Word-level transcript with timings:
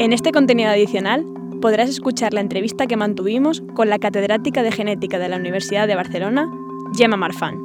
En 0.00 0.12
este 0.12 0.32
contenido 0.32 0.70
adicional 0.70 1.24
podrás 1.62 1.88
escuchar 1.88 2.34
la 2.34 2.40
entrevista 2.40 2.86
que 2.86 2.96
mantuvimos 2.96 3.62
con 3.74 3.88
la 3.88 3.98
catedrática 3.98 4.62
de 4.62 4.72
genética 4.72 5.18
de 5.18 5.28
la 5.28 5.36
Universidad 5.36 5.86
de 5.86 5.94
Barcelona, 5.94 6.50
Gemma 6.94 7.16
Marfan. 7.16 7.56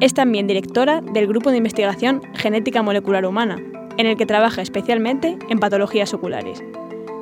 Es 0.00 0.12
también 0.12 0.46
directora 0.46 1.00
del 1.00 1.26
Grupo 1.26 1.50
de 1.50 1.56
Investigación 1.56 2.20
Genética 2.34 2.82
Molecular 2.82 3.24
Humana, 3.24 3.56
en 3.96 4.06
el 4.06 4.16
que 4.16 4.26
trabaja 4.26 4.60
especialmente 4.60 5.38
en 5.48 5.58
patologías 5.58 6.12
oculares. 6.12 6.62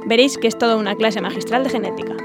Veréis 0.07 0.37
que 0.39 0.49
es 0.49 0.59
toda 0.59 0.77
una 0.77 0.97
clase 0.97 1.21
magistral 1.21 1.63
de 1.63 1.71
genética. 1.71 2.17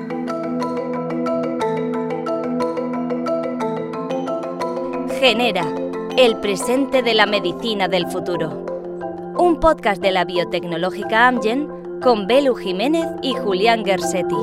Genera, 5.19 5.65
el 6.17 6.37
presente 6.37 7.01
de 7.01 7.13
la 7.13 7.25
medicina 7.25 7.87
del 7.87 8.07
futuro. 8.07 8.65
Un 9.37 9.59
podcast 9.59 10.01
de 10.01 10.11
la 10.11 10.25
biotecnológica 10.25 11.27
Amgen 11.27 11.67
con 12.01 12.27
Belu 12.27 12.55
Jiménez 12.55 13.07
y 13.21 13.33
Julián 13.33 13.85
Gersetti. 13.85 14.35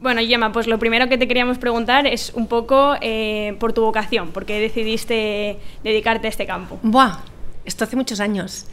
Bueno, 0.00 0.20
Gemma, 0.26 0.52
pues 0.52 0.66
lo 0.66 0.78
primero 0.78 1.08
que 1.08 1.18
te 1.18 1.26
queríamos 1.26 1.58
preguntar 1.58 2.06
es 2.06 2.32
un 2.34 2.46
poco 2.46 2.94
eh, 3.00 3.56
por 3.58 3.72
tu 3.72 3.82
vocación, 3.82 4.30
¿por 4.30 4.46
qué 4.46 4.60
decidiste 4.60 5.58
dedicarte 5.82 6.28
a 6.28 6.30
este 6.30 6.46
campo? 6.46 6.78
Buah, 6.82 7.18
esto 7.64 7.84
hace 7.84 7.96
muchos 7.96 8.20
años. 8.20 8.66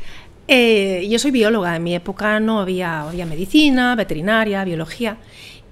Eh, 0.47 1.07
yo 1.09 1.19
soy 1.19 1.31
bióloga, 1.31 1.75
en 1.75 1.83
mi 1.83 1.95
época 1.95 2.39
no 2.39 2.59
había, 2.59 3.01
había 3.01 3.25
medicina, 3.25 3.95
veterinaria, 3.95 4.63
biología, 4.65 5.17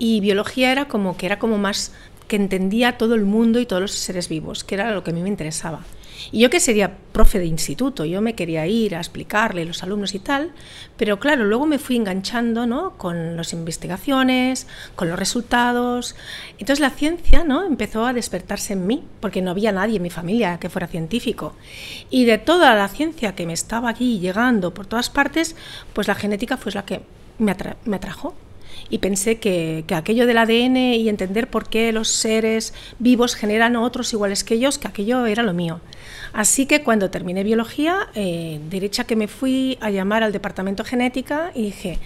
y 0.01 0.19
biología 0.19 0.71
era 0.71 0.87
como 0.87 1.15
que 1.15 1.27
era 1.27 1.37
como 1.37 1.59
más 1.59 1.91
que 2.27 2.35
entendía 2.35 2.97
todo 2.97 3.13
el 3.13 3.23
mundo 3.23 3.59
y 3.59 3.67
todos 3.67 3.83
los 3.83 3.91
seres 3.91 4.29
vivos, 4.29 4.63
que 4.63 4.73
era 4.73 4.89
lo 4.89 5.03
que 5.03 5.11
a 5.11 5.13
mí 5.13 5.21
me 5.21 5.29
interesaba. 5.29 5.83
Y 6.31 6.39
yo 6.39 6.49
que 6.49 6.59
sería 6.59 6.97
profe 7.11 7.37
de 7.37 7.45
instituto, 7.45 8.03
yo 8.03 8.19
me 8.19 8.33
quería 8.33 8.65
ir 8.65 8.95
a 8.95 8.97
explicarle 8.97 9.61
a 9.61 9.65
los 9.65 9.83
alumnos 9.83 10.15
y 10.15 10.19
tal, 10.19 10.53
pero 10.97 11.19
claro, 11.19 11.43
luego 11.43 11.67
me 11.67 11.77
fui 11.77 11.97
enganchando 11.97 12.65
¿no? 12.65 12.97
con 12.97 13.37
las 13.37 13.53
investigaciones, 13.53 14.65
con 14.95 15.07
los 15.07 15.19
resultados. 15.19 16.15
Entonces 16.53 16.79
la 16.79 16.89
ciencia 16.89 17.43
¿no? 17.43 17.63
empezó 17.63 18.03
a 18.03 18.13
despertarse 18.13 18.73
en 18.73 18.87
mí, 18.87 19.03
porque 19.19 19.43
no 19.43 19.51
había 19.51 19.71
nadie 19.71 19.97
en 19.97 20.03
mi 20.03 20.09
familia 20.09 20.57
que 20.57 20.69
fuera 20.69 20.87
científico. 20.87 21.53
Y 22.09 22.25
de 22.25 22.39
toda 22.39 22.73
la 22.73 22.87
ciencia 22.87 23.35
que 23.35 23.45
me 23.45 23.53
estaba 23.53 23.89
aquí 23.89 24.17
llegando 24.17 24.73
por 24.73 24.87
todas 24.87 25.11
partes, 25.11 25.55
pues 25.93 26.07
la 26.07 26.15
genética 26.15 26.57
fue 26.57 26.71
la 26.71 26.85
que 26.85 27.03
me, 27.37 27.55
me 27.85 27.97
atrajo 27.97 28.33
y 28.91 28.97
pensé 28.97 29.39
que, 29.39 29.85
aquello 29.95 30.27
del 30.27 30.37
ADN 30.37 30.75
y 30.75 31.07
entender 31.07 31.47
por 31.49 31.69
qué 31.69 31.93
los 31.93 32.09
seres 32.09 32.73
vivos 32.99 33.35
generan 33.35 33.77
otros 33.77 34.11
iguales 34.11 34.43
que 34.43 34.55
ellos, 34.55 34.77
que 34.77 34.89
aquello 34.89 35.25
era 35.25 35.43
lo 35.43 35.53
mío. 35.53 35.79
Así 36.33 36.65
que 36.65 36.83
cuando 36.83 37.09
terminé 37.09 37.43
biología, 37.45 38.09
eh, 38.15 38.59
derecha 38.69 39.05
que 39.05 39.15
me 39.15 39.29
fui 39.29 39.77
a 39.79 39.89
llamar 39.89 40.23
al 40.23 40.33
departamento 40.33 40.83
genética 40.83 41.51
y 41.55 41.63
dije, 41.63 41.99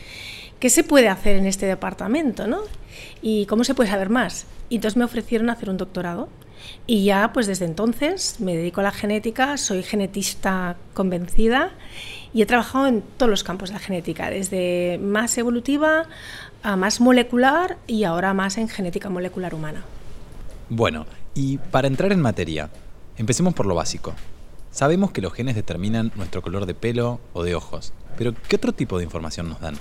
¿qué 0.59 0.69
se 0.69 0.83
puede 0.83 1.09
hacer 1.09 1.37
en 1.37 1.47
este 1.47 1.65
departamento? 1.65 2.45
¿no? 2.45 2.59
¿Y 3.19 3.47
cómo 3.47 3.63
se 3.63 3.73
puede 3.73 3.89
saber 3.89 4.11
más? 4.11 4.45
Y 4.69 4.75
entonces 4.75 4.95
me 4.95 5.05
ofrecieron 5.05 5.49
hacer 5.49 5.71
un 5.71 5.77
doctorado. 5.77 6.29
Y 6.85 7.03
ya, 7.05 7.33
pues 7.33 7.47
desde 7.47 7.65
entonces 7.65 8.39
me 8.39 8.55
dedico 8.55 8.81
a 8.81 8.83
la 8.83 8.91
genética, 8.91 9.57
soy 9.57 9.81
genetista 9.81 10.77
convencida 10.93 11.73
y 12.35 12.41
he 12.41 12.45
trabajado 12.45 12.85
en 12.85 13.01
todos 13.01 13.29
los 13.29 13.45
campos 13.45 13.69
de 13.69 13.75
la 13.75 13.79
genética, 13.79 14.29
desde 14.29 14.99
más 15.01 15.37
evolutiva 15.37 16.03
a 16.63 16.75
más 16.75 16.99
molecular 16.99 17.77
y 17.87 18.03
ahora 18.03 18.33
más 18.33 18.57
en 18.57 18.67
genética 18.67 19.09
molecular 19.09 19.55
humana. 19.55 19.85
Bueno, 20.67 21.05
y 21.33 21.59
para 21.59 21.87
entrar 21.87 22.11
en 22.11 22.19
materia, 22.19 22.69
empecemos 23.17 23.53
por 23.53 23.65
lo 23.65 23.73
básico. 23.73 24.13
Sabemos 24.69 25.13
que 25.13 25.21
los 25.21 25.31
genes 25.31 25.55
determinan 25.55 26.11
nuestro 26.17 26.41
color 26.41 26.65
de 26.65 26.73
pelo 26.73 27.21
o 27.31 27.43
de 27.43 27.55
ojos, 27.55 27.93
pero 28.17 28.33
¿qué 28.49 28.57
otro 28.57 28.73
tipo 28.73 28.97
de 28.97 29.05
información 29.05 29.47
nos 29.47 29.61
dan? 29.61 29.75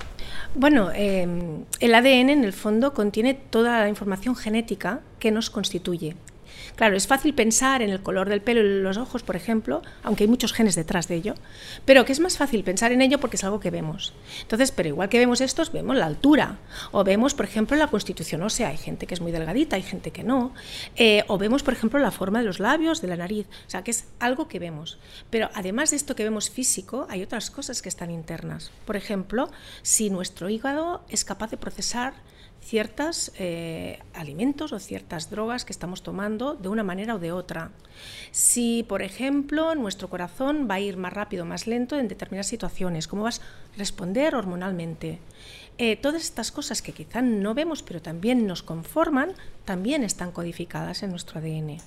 Bueno, 0.55 0.91
em, 0.93 1.65
el 1.81 1.93
ADN 1.93 2.29
en 2.29 2.45
el 2.45 2.53
fondo 2.53 2.93
contiene 2.93 3.33
toda 3.33 3.81
la 3.81 3.89
información 3.89 4.33
genética 4.33 5.01
que 5.19 5.29
nos 5.29 5.49
constituye. 5.49 6.15
Claro, 6.75 6.95
es 6.97 7.07
fácil 7.07 7.33
pensar 7.33 7.81
en 7.81 7.89
el 7.89 8.01
color 8.01 8.29
del 8.29 8.41
pelo 8.41 8.61
y 8.61 8.81
los 8.81 8.97
ojos, 8.97 9.23
por 9.23 9.35
ejemplo, 9.35 9.81
aunque 10.03 10.23
hay 10.23 10.27
muchos 10.27 10.53
genes 10.53 10.75
detrás 10.75 11.07
de 11.07 11.15
ello, 11.15 11.35
pero 11.85 12.05
que 12.05 12.11
es 12.11 12.19
más 12.19 12.37
fácil 12.37 12.63
pensar 12.63 12.91
en 12.91 13.01
ello 13.01 13.19
porque 13.19 13.37
es 13.37 13.43
algo 13.43 13.59
que 13.59 13.71
vemos. 13.71 14.13
Entonces, 14.41 14.71
pero 14.71 14.89
igual 14.89 15.09
que 15.09 15.19
vemos 15.19 15.41
estos, 15.41 15.71
vemos 15.71 15.95
la 15.95 16.05
altura, 16.05 16.57
o 16.91 17.03
vemos, 17.03 17.33
por 17.33 17.45
ejemplo, 17.45 17.77
la 17.77 17.87
constitución 17.87 18.43
ósea, 18.43 18.69
hay 18.69 18.77
gente 18.77 19.07
que 19.07 19.13
es 19.13 19.21
muy 19.21 19.31
delgadita, 19.31 19.75
hay 19.75 19.83
gente 19.83 20.11
que 20.11 20.23
no, 20.23 20.53
eh, 20.95 21.23
o 21.27 21.37
vemos, 21.37 21.63
por 21.63 21.73
ejemplo, 21.73 21.99
la 21.99 22.11
forma 22.11 22.39
de 22.39 22.45
los 22.45 22.59
labios, 22.59 23.01
de 23.01 23.07
la 23.07 23.15
nariz, 23.15 23.47
o 23.67 23.69
sea, 23.69 23.83
que 23.83 23.91
es 23.91 24.05
algo 24.19 24.47
que 24.47 24.59
vemos. 24.59 24.97
Pero 25.29 25.49
además 25.53 25.91
de 25.91 25.97
esto 25.97 26.15
que 26.15 26.23
vemos 26.23 26.49
físico, 26.49 27.07
hay 27.09 27.23
otras 27.23 27.51
cosas 27.51 27.81
que 27.81 27.89
están 27.89 28.11
internas. 28.11 28.71
Por 28.85 28.95
ejemplo, 28.95 29.49
si 29.81 30.09
nuestro 30.09 30.49
hígado 30.49 31.03
es 31.09 31.25
capaz 31.25 31.51
de 31.51 31.57
procesar 31.57 32.13
ciertos 32.65 33.31
eh, 33.37 33.99
alimentos 34.15 34.73
o 34.73 34.79
ciertas 34.79 35.29
drogas 35.29 35.65
que 35.65 35.71
estamos 35.71 36.01
tomando 36.01 36.55
de 36.55 36.67
una 36.67 36.83
manera 36.83 37.13
o 37.13 37.19
de 37.19 37.31
otra. 37.31 37.69
Si, 38.31 38.83
por 38.89 39.03
ejemplo, 39.03 39.75
nuestro 39.75 40.09
corazón 40.09 40.67
va 40.69 40.75
a 40.75 40.79
ir 40.79 40.97
más 40.97 41.13
rápido 41.13 41.43
o 41.43 41.45
más 41.45 41.67
lento 41.67 41.99
en 41.99 42.07
determinadas 42.07 42.47
situaciones, 42.47 43.07
cómo 43.07 43.23
vas 43.23 43.39
a 43.39 43.77
responder 43.77 44.33
hormonalmente. 44.33 45.19
Eh, 45.77 45.95
todas 45.95 46.23
estas 46.23 46.51
cosas 46.51 46.81
que 46.81 46.93
quizá 46.93 47.21
no 47.21 47.53
vemos 47.53 47.83
pero 47.83 48.01
también 48.01 48.47
nos 48.47 48.63
conforman, 48.63 49.33
también 49.63 50.03
están 50.03 50.31
codificadas 50.31 51.03
en 51.03 51.11
nuestro 51.11 51.39
ADN. 51.39 51.77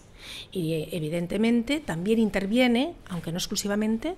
Y 0.52 0.88
evidentemente 0.92 1.80
también 1.80 2.20
interviene, 2.20 2.94
aunque 3.08 3.32
no 3.32 3.38
exclusivamente, 3.38 4.14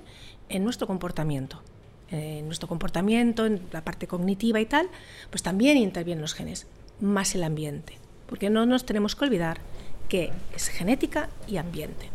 en 0.51 0.65
nuestro 0.65 0.87
comportamiento 0.87 1.63
en 2.11 2.47
nuestro 2.47 2.69
comportamiento, 2.69 3.47
en 3.47 3.61
la 3.73 3.83
parte 3.83 4.07
cognitiva 4.07 4.61
y 4.61 4.67
tal, 4.67 4.89
pues 5.31 5.43
también 5.43 5.77
intervienen 5.77 6.23
los 6.23 6.35
genes, 6.35 6.67
más 7.01 7.35
el 7.35 7.45
ambiente, 7.45 7.99
porque 8.27 8.51
no 8.51 8.67
nos 8.67 8.85
tenemos 8.85 9.17
que 9.17 9.25
olvidar 9.25 9.59
que 10.09 10.31
es 10.55 10.69
genética 10.69 11.29
y 11.47 11.57
ambiente. 11.57 12.11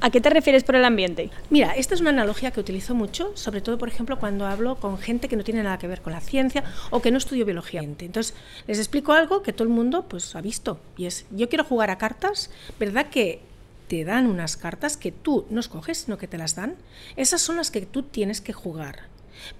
¿A 0.00 0.10
qué 0.10 0.20
te 0.20 0.30
refieres 0.30 0.62
por 0.62 0.76
el 0.76 0.84
ambiente? 0.84 1.30
Mira, 1.50 1.72
esta 1.72 1.94
es 1.94 2.00
una 2.00 2.10
analogía 2.10 2.52
que 2.52 2.60
utilizo 2.60 2.94
mucho, 2.94 3.32
sobre 3.36 3.60
todo, 3.60 3.78
por 3.78 3.88
ejemplo, 3.88 4.16
cuando 4.20 4.46
hablo 4.46 4.76
con 4.76 4.96
gente 4.98 5.28
que 5.28 5.36
no 5.36 5.42
tiene 5.42 5.64
nada 5.64 5.78
que 5.78 5.88
ver 5.88 6.02
con 6.02 6.12
la 6.12 6.20
ciencia 6.20 6.62
o 6.90 7.02
que 7.02 7.10
no 7.10 7.18
estudió 7.18 7.44
biología. 7.44 7.82
Entonces, 7.82 8.34
les 8.68 8.78
explico 8.78 9.12
algo 9.12 9.42
que 9.42 9.52
todo 9.52 9.64
el 9.64 9.74
mundo 9.74 10.04
pues, 10.04 10.36
ha 10.36 10.40
visto, 10.40 10.78
y 10.96 11.06
es, 11.06 11.26
yo 11.32 11.48
quiero 11.48 11.64
jugar 11.64 11.90
a 11.90 11.98
cartas, 11.98 12.50
¿verdad 12.78 13.06
que 13.10 13.40
te 13.88 14.04
dan 14.04 14.26
unas 14.26 14.56
cartas 14.56 14.96
que 14.96 15.10
tú 15.10 15.46
no 15.50 15.58
escoges, 15.58 15.98
sino 15.98 16.16
que 16.16 16.28
te 16.28 16.38
las 16.38 16.54
dan? 16.54 16.76
Esas 17.16 17.40
son 17.40 17.56
las 17.56 17.72
que 17.72 17.80
tú 17.80 18.04
tienes 18.04 18.40
que 18.40 18.52
jugar. 18.52 19.00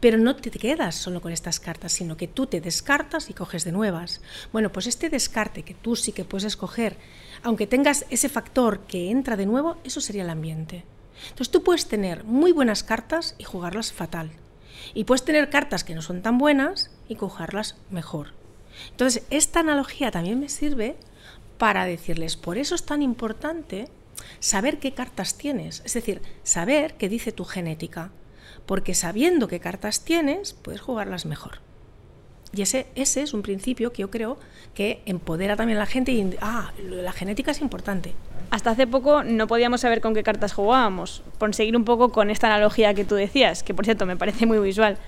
Pero 0.01 0.19
no 0.19 0.37
te 0.37 0.51
quedas 0.51 0.95
solo 0.95 1.21
con 1.21 1.33
estas 1.33 1.61
cartas, 1.61 1.93
sino 1.93 2.17
que 2.17 2.29
tú 2.29 2.47
te 2.47 2.61
descartas 2.61 3.31
y 3.31 3.35
coges 3.35 3.65
de 3.65 3.73
nuevas. 3.73 4.21
Bueno, 4.53 4.71
pues 4.71 4.87
este 4.87 5.11
descarte 5.11 5.63
que 5.63 5.75
tú 5.75 5.97
sí 5.97 6.13
que 6.13 6.25
puedes 6.25 6.45
escoger, 6.45 6.97
aunque 7.43 7.67
tengas 7.67 8.07
ese 8.11 8.29
factor 8.29 8.81
que 8.81 9.11
entra 9.11 9.37
de 9.37 9.47
nuevo, 9.47 9.77
eso 9.85 10.01
sería 10.01 10.23
el 10.23 10.31
ambiente. 10.31 10.85
Entonces 11.23 11.51
tú 11.51 11.63
puedes 11.63 11.87
tener 11.87 12.25
muy 12.25 12.53
buenas 12.53 12.83
cartas 12.83 13.35
y 13.39 13.45
jugarlas 13.45 13.93
fatal. 13.93 14.31
Y 14.95 15.05
puedes 15.05 15.25
tener 15.25 15.51
cartas 15.51 15.85
que 15.85 15.95
no 15.95 16.03
son 16.03 16.23
tan 16.23 16.39
buenas 16.39 16.91
y 17.09 17.17
jugarlas 17.17 17.77
mejor. 17.91 18.33
Entonces, 18.91 19.25
esta 19.31 19.61
analogía 19.61 20.11
también 20.11 20.39
me 20.39 20.49
sirve 20.49 20.97
para 21.59 21.85
decirles, 21.85 22.37
por 22.37 22.59
eso 22.59 22.75
es 22.75 22.85
tan 22.85 23.03
importante 23.03 23.89
saber 24.41 24.79
qué 24.79 24.93
cartas 24.93 25.37
tienes, 25.37 25.83
es 25.85 25.95
decir, 25.95 26.23
saber 26.45 26.95
qué 26.95 27.09
dice 27.09 27.33
tu 27.33 27.45
genética 27.45 28.11
porque 28.69 28.95
sabiendo 28.95 29.49
qué 29.49 29.61
cartas 29.61 30.05
tienes, 30.05 30.53
puedes 30.53 30.83
jugarlas 30.83 31.25
mejor. 31.25 31.61
Y 32.53 32.61
ese, 32.61 32.87
ese 32.97 33.23
es 33.23 33.33
un 33.33 33.41
principio 33.41 33.95
que 33.95 34.03
yo 34.03 34.11
creo 34.11 34.39
que 34.75 35.01
empodera 35.07 35.57
también 35.57 35.79
a 35.79 35.81
la 35.81 35.87
gente 35.87 36.13
y, 36.13 36.37
ah, 36.43 36.71
la 36.85 37.13
genética 37.13 37.53
es 37.53 37.63
importante. 37.63 38.13
Hasta 38.51 38.73
hace 38.73 38.87
poco 38.87 39.25
no 39.25 39.47
podíamos 39.47 39.81
saber 39.81 40.03
con 40.03 40.13
qué 40.13 40.23
cartas 40.23 40.53
jugábamos, 40.53 41.23
por 41.39 41.55
seguir 41.55 41.79
un 41.79 41.87
poco 41.87 42.13
con 42.13 42.29
esta 42.29 42.49
analogía 42.49 42.93
que 42.93 43.07
tú 43.07 43.15
decías, 43.15 43.63
que 43.63 43.73
por 43.73 43.87
cierto 43.87 44.05
me 44.05 44.19
parece 44.19 44.45
muy 44.45 44.59
visual. 44.59 44.99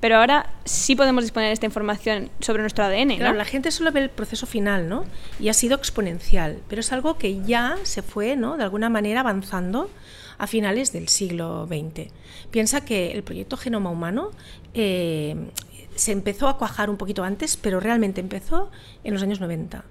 Pero 0.00 0.16
ahora 0.16 0.52
sí 0.64 0.94
podemos 0.94 1.24
disponer 1.24 1.48
de 1.48 1.54
esta 1.54 1.66
información 1.66 2.30
sobre 2.40 2.62
nuestro 2.62 2.84
ADN. 2.84 3.16
Claro, 3.16 3.36
la 3.36 3.44
gente 3.44 3.70
solo 3.70 3.92
ve 3.92 4.00
el 4.00 4.10
proceso 4.10 4.46
final, 4.46 4.88
¿no? 4.88 5.04
Y 5.40 5.48
ha 5.48 5.54
sido 5.54 5.76
exponencial, 5.76 6.60
pero 6.68 6.80
es 6.80 6.92
algo 6.92 7.16
que 7.16 7.42
ya 7.42 7.76
se 7.82 8.02
fue, 8.02 8.36
¿no? 8.36 8.56
De 8.56 8.64
alguna 8.64 8.90
manera 8.90 9.20
avanzando 9.20 9.90
a 10.38 10.46
finales 10.46 10.92
del 10.92 11.08
siglo 11.08 11.66
XX. 11.66 12.10
Piensa 12.50 12.84
que 12.84 13.12
el 13.12 13.22
proyecto 13.22 13.56
Genoma 13.56 13.90
Humano 13.90 14.32
eh, 14.74 15.34
se 15.94 16.12
empezó 16.12 16.48
a 16.48 16.58
cuajar 16.58 16.90
un 16.90 16.98
poquito 16.98 17.24
antes, 17.24 17.56
pero 17.56 17.80
realmente 17.80 18.20
empezó 18.20 18.70
en 19.02 19.14
los 19.14 19.22
años 19.22 19.40
90 19.40 19.84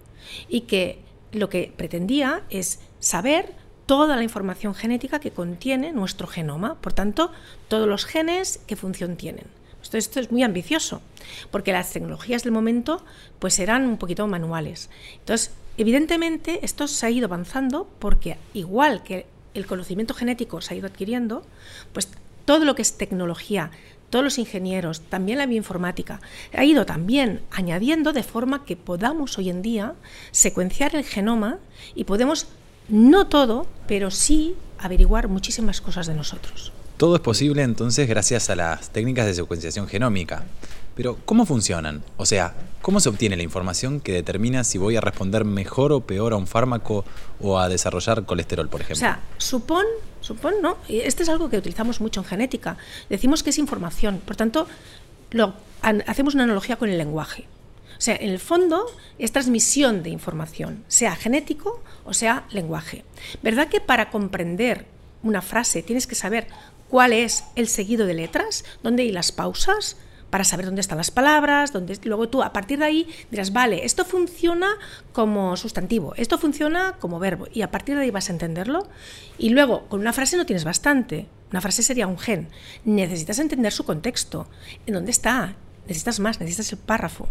y 0.50 0.62
que 0.62 1.00
lo 1.31 1.50
que 1.50 1.74
pretendía 1.75 2.44
es 2.50 2.80
saber 3.00 3.54
toda 3.86 4.16
la 4.16 4.24
información 4.24 4.74
genética 4.74 5.19
que 5.19 5.31
contiene 5.31 5.92
nuestro 5.92 6.28
genoma, 6.28 6.75
por 6.75 6.94
tanto, 6.94 7.31
todos 7.68 7.88
los 7.88 8.06
genes, 8.06 8.62
qué 8.68 8.75
función 8.75 9.16
tienen. 9.16 9.46
Esto, 9.86 9.98
esto, 10.00 10.20
es 10.20 10.32
muy 10.32 10.42
ambicioso, 10.42 11.00
porque 11.52 11.72
las 11.72 11.94
tecnologías 11.94 12.44
del 12.44 12.52
momento 12.52 13.06
pues 13.38 13.60
eran 13.60 13.86
un 13.86 13.98
poquito 13.98 14.26
manuales. 14.26 14.90
Entonces, 15.20 15.52
evidentemente 15.78 16.60
esto 16.64 16.88
se 16.88 17.06
ha 17.06 17.12
ido 17.12 17.28
avanzando 17.28 17.88
porque 18.00 18.38
igual 18.56 19.04
que 19.04 19.28
el 19.54 19.68
conocimiento 19.68 20.16
genético 20.16 20.60
se 20.60 20.74
ha 20.74 20.78
ido 20.78 20.88
adquiriendo, 20.88 21.46
pues 21.94 22.10
todo 22.46 22.66
lo 22.66 22.74
que 22.74 22.82
es 22.82 22.98
tecnología, 22.98 23.70
todos 24.10 24.26
los 24.26 24.40
ingenieros, 24.40 25.02
también 25.02 25.38
la 25.38 25.46
bioinformática, 25.46 26.20
ha 26.52 26.66
ido 26.66 26.88
también 26.88 27.42
añadiendo 27.52 28.12
de 28.12 28.24
forma 28.24 28.66
que 28.66 28.76
podamos 28.76 29.38
hoy 29.38 29.52
en 29.52 29.62
día 29.62 29.94
secuenciar 30.32 30.96
el 30.96 31.04
genoma 31.04 31.60
y 31.94 32.06
podemos, 32.06 32.48
no 32.90 33.28
todo, 33.28 33.68
pero 33.88 34.10
sí 34.10 34.56
averiguar 34.80 35.28
muchísimas 35.28 35.80
cosas 35.80 36.08
de 36.08 36.16
nosotros. 36.16 36.74
Todo 36.97 37.15
es 37.15 37.21
posible 37.21 37.62
entonces 37.62 38.07
gracias 38.07 38.50
a 38.50 38.56
las 38.56 38.89
técnicas 38.89 39.25
de 39.25 39.33
secuenciación 39.33 39.88
genómica. 39.88 40.45
Pero, 40.95 41.18
¿cómo 41.25 41.45
funcionan? 41.45 42.03
O 42.15 42.25
sea, 42.25 42.56
¿cómo 42.81 43.01
se 43.01 43.09
obtiene 43.09 43.36
la 43.36 43.44
información 43.44 44.00
que 44.00 44.13
determina 44.13 44.63
si 44.63 44.77
voy 44.77 44.95
a 44.95 45.01
responder 45.01 45.44
mejor 45.44 45.92
o 45.92 46.00
peor 46.00 46.31
a 46.31 46.38
un 46.38 46.47
fármaco 46.47 47.03
o 47.42 47.59
a 47.59 47.68
desarrollar 47.68 48.25
colesterol, 48.25 48.69
por 48.69 48.80
ejemplo? 48.80 49.06
O 49.06 49.12
sea, 49.12 49.19
supón, 49.38 49.86
supón, 50.21 50.53
¿no? 50.62 50.77
Este 50.88 51.24
es 51.24 51.30
algo 51.30 51.50
que 51.50 51.57
utilizamos 51.57 52.00
mucho 52.00 52.21
en 52.21 52.25
genética. 52.25 52.77
Decimos 53.09 53.44
que 53.44 53.50
es 53.50 53.57
información, 53.57 54.21
por 54.25 54.38
tanto, 54.38 54.68
lo, 55.31 55.53
hacemos 55.81 56.33
una 56.33 56.45
analogía 56.45 56.77
con 56.77 56.88
el 56.88 56.98
lenguaje. 56.98 57.45
O 57.98 58.01
sea, 58.01 58.15
en 58.15 58.30
el 58.30 58.39
fondo 58.39 58.86
es 59.19 59.33
transmisión 59.33 60.01
de 60.01 60.12
información, 60.12 60.86
sea 60.88 61.15
genético 61.15 61.81
o 62.06 62.13
sea 62.13 62.45
lenguaje. 62.51 63.03
¿Verdad 63.44 63.68
que 63.68 63.81
para 63.81 64.12
comprender 64.12 64.86
una 65.24 65.41
frase 65.41 65.81
tienes 65.81 66.07
que 66.07 66.15
saber 66.15 66.48
cuál 66.90 67.14
es 67.14 67.46
el 67.56 67.68
seguido 67.68 68.06
de 68.06 68.14
letras, 68.14 68.66
dónde 68.84 69.04
hay 69.04 69.12
las 69.12 69.32
pausas, 69.32 69.98
para 70.30 70.44
saber 70.44 70.66
dónde 70.66 70.82
están 70.82 70.98
las 70.98 71.12
palabras, 71.12 71.72
dónde, 71.72 71.98
luego 72.04 72.28
tú 72.28 72.44
a 72.44 72.52
partir 72.52 72.80
de 72.80 72.86
ahí 72.86 73.08
dirás, 73.32 73.54
vale, 73.54 73.86
esto 73.86 74.04
funciona 74.04 74.68
como 75.14 75.56
sustantivo, 75.56 76.14
esto 76.16 76.38
funciona 76.38 76.98
como 77.00 77.20
verbo, 77.20 77.48
y 77.54 77.62
a 77.62 77.72
partir 77.72 77.96
de 77.96 78.02
ahí 78.02 78.12
vas 78.12 78.30
a 78.30 78.34
entenderlo. 78.34 78.88
Y 79.38 79.52
luego, 79.52 79.88
con 79.88 80.02
una 80.02 80.12
frase 80.12 80.36
no 80.36 80.46
tienes 80.46 80.66
bastante, 80.66 81.28
una 81.52 81.62
frase 81.62 81.84
sería 81.84 82.08
un 82.08 82.18
gen, 82.18 82.50
necesitas 82.84 83.40
entender 83.40 83.72
su 83.72 83.86
contexto, 83.86 84.48
en 84.86 84.96
dónde 84.96 85.12
está, 85.12 85.56
necesitas 85.88 86.20
más, 86.20 86.40
necesitas 86.40 86.72
el 86.72 86.80
párrafo. 86.80 87.28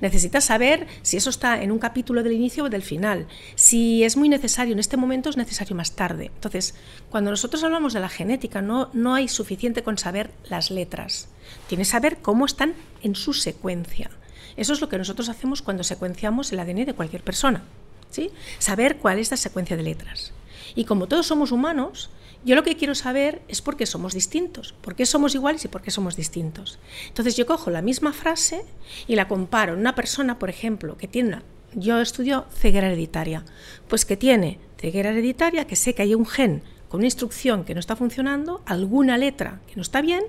Necesitas 0.00 0.44
saber 0.44 0.86
si 1.02 1.16
eso 1.16 1.30
está 1.30 1.62
en 1.62 1.70
un 1.70 1.78
capítulo 1.78 2.22
del 2.22 2.32
inicio 2.32 2.64
o 2.64 2.68
del 2.68 2.82
final. 2.82 3.26
Si 3.54 4.04
es 4.04 4.16
muy 4.16 4.28
necesario 4.28 4.72
en 4.72 4.78
este 4.78 4.96
momento, 4.96 5.30
es 5.30 5.36
necesario 5.36 5.76
más 5.76 5.92
tarde. 5.92 6.30
Entonces, 6.34 6.74
cuando 7.10 7.30
nosotros 7.30 7.62
hablamos 7.64 7.92
de 7.92 8.00
la 8.00 8.08
genética, 8.08 8.62
no, 8.62 8.90
no 8.92 9.14
hay 9.14 9.28
suficiente 9.28 9.82
con 9.82 9.98
saber 9.98 10.30
las 10.48 10.70
letras. 10.70 11.28
Tienes 11.68 11.88
que 11.88 11.92
saber 11.92 12.18
cómo 12.18 12.46
están 12.46 12.74
en 13.02 13.14
su 13.14 13.32
secuencia. 13.32 14.10
Eso 14.56 14.72
es 14.72 14.80
lo 14.80 14.88
que 14.88 14.98
nosotros 14.98 15.28
hacemos 15.28 15.62
cuando 15.62 15.84
secuenciamos 15.84 16.52
el 16.52 16.60
ADN 16.60 16.84
de 16.84 16.94
cualquier 16.94 17.22
persona. 17.22 17.62
¿sí? 18.10 18.30
Saber 18.58 18.96
cuál 18.98 19.18
es 19.18 19.30
la 19.30 19.36
secuencia 19.36 19.76
de 19.76 19.82
letras. 19.82 20.32
Y 20.74 20.84
como 20.84 21.06
todos 21.06 21.26
somos 21.26 21.52
humanos, 21.52 22.10
yo 22.44 22.54
lo 22.54 22.62
que 22.62 22.76
quiero 22.76 22.94
saber 22.94 23.42
es 23.48 23.60
por 23.60 23.76
qué 23.76 23.86
somos 23.86 24.14
distintos, 24.14 24.74
por 24.80 24.94
qué 24.94 25.06
somos 25.06 25.34
iguales 25.34 25.64
y 25.64 25.68
por 25.68 25.82
qué 25.82 25.90
somos 25.90 26.16
distintos. 26.16 26.78
Entonces 27.08 27.36
yo 27.36 27.46
cojo 27.46 27.70
la 27.70 27.82
misma 27.82 28.12
frase 28.12 28.64
y 29.06 29.16
la 29.16 29.28
comparo 29.28 29.74
una 29.74 29.94
persona, 29.94 30.38
por 30.38 30.50
ejemplo, 30.50 30.96
que 30.96 31.08
tiene. 31.08 31.40
Yo 31.74 32.00
estudio 32.00 32.46
ceguera 32.50 32.86
hereditaria, 32.86 33.44
pues 33.88 34.04
que 34.04 34.16
tiene 34.16 34.58
ceguera 34.78 35.10
hereditaria, 35.10 35.66
que 35.66 35.76
sé 35.76 35.94
que 35.94 36.02
hay 36.02 36.14
un 36.14 36.26
gen 36.26 36.62
con 36.88 37.00
una 37.00 37.06
instrucción 37.06 37.64
que 37.64 37.74
no 37.74 37.80
está 37.80 37.96
funcionando, 37.96 38.62
alguna 38.64 39.18
letra 39.18 39.60
que 39.66 39.76
no 39.76 39.82
está 39.82 40.00
bien, 40.00 40.24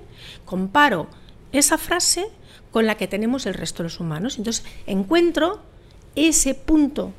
comparo 0.45 1.07
esa 1.51 1.77
frase 1.77 2.27
con 2.71 2.85
la 2.85 2.97
que 2.97 3.07
tenemos 3.07 3.45
el 3.45 3.53
resto 3.53 3.77
de 3.77 3.85
los 3.85 4.00
humanos. 4.00 4.38
Entonces 4.38 4.65
encuentro 4.85 5.61
ese 6.15 6.56
punto 6.56 7.13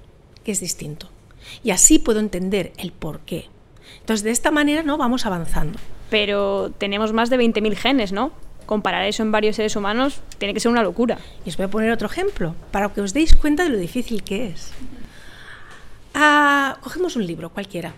que 0.45 0.53
es 0.53 0.61
distinto. 0.61 1.09
Y 1.63 1.71
así 1.71 1.99
puedo 1.99 2.21
entender 2.21 2.73
el 2.77 2.93
por 2.93 3.21
qué. 3.21 3.49
Entonces, 4.11 4.25
de 4.25 4.33
esta 4.33 4.51
manera 4.51 4.83
no 4.83 4.99
vamos 4.99 5.25
avanzando. 5.25 5.79
Pero 6.11 6.73
tenemos 6.77 7.13
más 7.13 7.31
de 7.31 7.39
20.000 7.39 7.77
genes, 7.77 8.11
¿no? 8.11 8.33
Comparar 8.67 9.05
eso 9.05 9.23
en 9.23 9.31
varios 9.31 9.55
seres 9.55 9.77
humanos 9.77 10.21
tiene 10.39 10.53
que 10.53 10.59
ser 10.59 10.73
una 10.73 10.83
locura. 10.83 11.17
Y 11.45 11.51
os 11.51 11.57
voy 11.57 11.67
a 11.67 11.71
poner 11.71 11.93
otro 11.93 12.09
ejemplo, 12.09 12.57
para 12.73 12.89
que 12.89 13.03
os 13.03 13.13
deis 13.13 13.37
cuenta 13.37 13.63
de 13.63 13.69
lo 13.69 13.79
difícil 13.79 14.25
que 14.25 14.49
es. 14.49 14.73
Ah, 16.13 16.79
cogemos 16.81 17.15
un 17.15 17.25
libro 17.25 17.51
cualquiera 17.51 17.95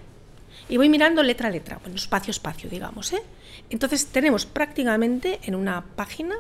y 0.69 0.77
voy 0.77 0.91
mirando 0.91 1.23
letra 1.23 1.49
a 1.49 1.51
letra, 1.51 1.79
bueno, 1.79 1.97
espacio 1.97 2.29
a 2.29 2.33
espacio, 2.33 2.69
digamos. 2.69 3.11
¿eh? 3.15 3.23
Entonces 3.71 4.09
tenemos 4.09 4.45
prácticamente 4.45 5.41
en 5.45 5.55
una 5.55 5.83
página, 5.97 6.35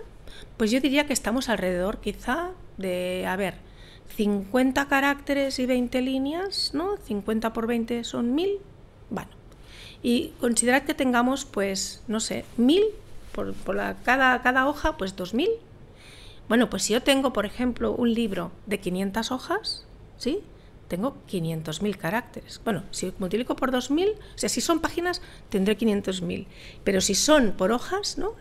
pues 0.58 0.70
yo 0.70 0.80
diría 0.80 1.06
que 1.06 1.14
estamos 1.14 1.48
alrededor 1.48 1.98
quizá 2.02 2.50
de, 2.76 3.24
a 3.26 3.36
ver, 3.36 3.54
50 4.16 4.86
caracteres 4.88 5.58
y 5.58 5.64
20 5.64 6.02
líneas, 6.02 6.72
¿no? 6.74 6.98
50 6.98 7.54
por 7.54 7.66
20 7.66 8.04
son 8.04 8.34
1000. 8.34 8.58
Bueno, 9.08 9.41
y 10.02 10.28
considerad 10.40 10.82
que 10.82 10.94
tengamos, 10.94 11.44
pues, 11.44 12.02
no 12.08 12.20
sé, 12.20 12.44
1000 12.56 12.84
por, 13.32 13.74
la, 13.74 13.96
cada, 14.02 14.68
hoja, 14.68 14.96
pues 14.96 15.16
2000. 15.16 15.48
Bueno, 16.48 16.68
pues 16.68 16.82
si 16.84 16.92
yo 16.92 17.02
tengo, 17.02 17.32
por 17.32 17.46
ejemplo, 17.46 17.92
un 17.92 18.12
libro 18.12 18.50
de 18.66 18.80
500 18.80 19.30
hojas, 19.30 19.86
¿sí? 20.18 20.40
Tengo 20.88 21.16
500.000 21.30 21.96
caracteres. 21.96 22.60
Bueno, 22.64 22.82
si 22.90 23.14
multiplico 23.18 23.56
por 23.56 23.72
2.000, 23.72 24.12
o 24.12 24.38
sea, 24.38 24.48
si 24.48 24.60
son 24.60 24.80
páginas, 24.80 25.22
tendré 25.48 25.78
500.000. 25.78 26.46
Pero 26.84 27.00
si 27.00 27.14
son 27.14 27.52
por 27.52 27.72
hojas, 27.72 28.18
¿no? 28.18 28.34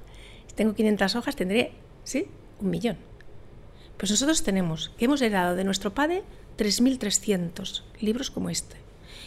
Si 0.48 0.56
tengo 0.56 0.74
500 0.74 1.16
hojas, 1.16 1.36
tendré, 1.36 1.72
¿sí? 2.04 2.28
Un 2.60 2.72
millón. 2.72 2.98
Pues 3.98 4.10
nosotros 4.10 4.44
tenemos, 4.44 4.90
que 4.98 5.06
hemos 5.06 5.22
heredado 5.22 5.56
de 5.56 5.64
nuestro 5.64 5.94
padre 5.94 6.24
3.300 6.58 7.84
libros 8.02 8.32
como 8.32 8.50
este. 8.50 8.76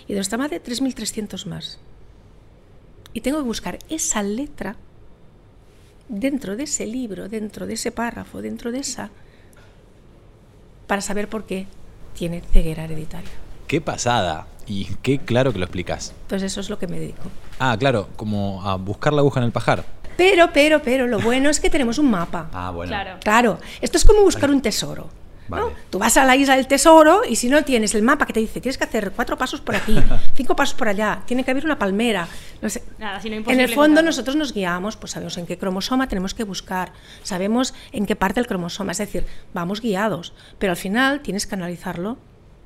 Y 0.06 0.08
de 0.08 0.16
nuestra 0.16 0.36
madre 0.36 0.62
3.300 0.62 1.46
más. 1.46 1.78
Y 3.14 3.20
tengo 3.20 3.38
que 3.38 3.44
buscar 3.44 3.78
esa 3.88 4.22
letra 4.22 4.76
dentro 6.08 6.56
de 6.56 6.64
ese 6.64 6.84
libro, 6.86 7.28
dentro 7.28 7.66
de 7.66 7.74
ese 7.74 7.92
párrafo, 7.92 8.42
dentro 8.42 8.72
de 8.72 8.80
esa, 8.80 9.10
para 10.86 11.00
saber 11.00 11.28
por 11.28 11.44
qué 11.44 11.66
tiene 12.14 12.42
ceguera 12.52 12.84
hereditaria. 12.84 13.30
¡Qué 13.66 13.80
pasada! 13.80 14.46
Y 14.66 14.86
qué 15.02 15.18
claro 15.18 15.52
que 15.52 15.58
lo 15.58 15.64
explicas. 15.64 16.12
Entonces 16.22 16.52
eso 16.52 16.60
es 16.60 16.70
lo 16.70 16.78
que 16.78 16.88
me 16.88 16.98
dedico. 16.98 17.30
Ah, 17.58 17.76
claro, 17.78 18.08
como 18.16 18.62
a 18.68 18.76
buscar 18.76 19.12
la 19.12 19.20
aguja 19.20 19.40
en 19.40 19.46
el 19.46 19.52
pajar. 19.52 19.84
Pero, 20.16 20.52
pero, 20.52 20.82
pero, 20.82 21.06
lo 21.06 21.20
bueno 21.20 21.50
es 21.50 21.60
que 21.60 21.70
tenemos 21.70 21.98
un 21.98 22.10
mapa. 22.10 22.48
Ah, 22.52 22.70
bueno. 22.70 22.90
Claro. 22.90 23.16
Claro, 23.22 23.58
esto 23.80 23.96
es 23.96 24.04
como 24.04 24.22
buscar 24.22 24.50
un 24.50 24.60
tesoro. 24.60 25.08
¿No? 25.48 25.56
Vale. 25.68 25.74
Tú 25.90 25.98
vas 25.98 26.16
a 26.16 26.24
la 26.24 26.36
isla 26.36 26.56
del 26.56 26.66
tesoro 26.66 27.22
y 27.28 27.36
si 27.36 27.48
no 27.48 27.62
tienes 27.64 27.94
el 27.94 28.02
mapa 28.02 28.26
que 28.26 28.32
te 28.32 28.40
dice 28.40 28.60
tienes 28.60 28.78
que 28.78 28.84
hacer 28.84 29.12
cuatro 29.12 29.36
pasos 29.36 29.60
por 29.60 29.76
aquí, 29.76 29.96
cinco 30.34 30.56
pasos 30.56 30.74
por 30.74 30.88
allá, 30.88 31.22
tiene 31.26 31.44
que 31.44 31.50
haber 31.50 31.64
una 31.64 31.78
palmera, 31.78 32.26
no 32.62 32.70
sé. 32.70 32.82
Nada, 32.98 33.20
si 33.20 33.28
no, 33.30 33.36
en 33.36 33.60
el 33.60 33.68
fondo 33.74 34.00
nosotros 34.02 34.36
nos 34.36 34.52
guiamos, 34.54 34.96
pues 34.96 35.12
sabemos 35.12 35.36
en 35.38 35.46
qué 35.46 35.58
cromosoma 35.58 36.08
tenemos 36.08 36.32
que 36.34 36.44
buscar, 36.44 36.92
sabemos 37.22 37.74
en 37.92 38.06
qué 38.06 38.16
parte 38.16 38.40
del 38.40 38.46
cromosoma, 38.46 38.92
es 38.92 38.98
decir, 38.98 39.26
vamos 39.52 39.80
guiados, 39.80 40.32
pero 40.58 40.72
al 40.72 40.76
final 40.78 41.20
tienes 41.20 41.46
que 41.46 41.54
analizarlo 41.54 42.16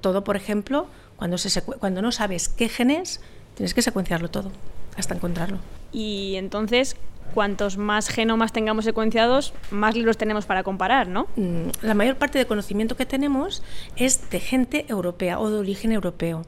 todo, 0.00 0.22
por 0.24 0.36
ejemplo, 0.36 0.86
cuando, 1.16 1.36
se 1.38 1.48
secue- 1.48 1.78
cuando 1.78 2.00
no 2.02 2.12
sabes 2.12 2.48
qué 2.48 2.68
genes, 2.68 3.20
tienes 3.56 3.74
que 3.74 3.82
secuenciarlo 3.82 4.30
todo 4.30 4.52
hasta 4.98 5.14
encontrarlo. 5.14 5.58
Y 5.92 6.34
entonces, 6.36 6.96
cuantos 7.34 7.76
más 7.76 8.08
genomas 8.08 8.52
tengamos 8.52 8.84
secuenciados, 8.84 9.52
más 9.70 9.94
libros 9.94 10.18
tenemos 10.18 10.46
para 10.46 10.62
comparar, 10.62 11.08
¿no? 11.08 11.26
Mm, 11.36 11.68
la 11.82 11.94
mayor 11.94 12.16
parte 12.16 12.38
de 12.38 12.46
conocimiento 12.46 12.96
que 12.96 13.06
tenemos 13.06 13.62
es 13.96 14.30
de 14.30 14.40
gente 14.40 14.84
europea 14.88 15.38
o 15.38 15.50
de 15.50 15.58
origen 15.58 15.92
europeo. 15.92 16.42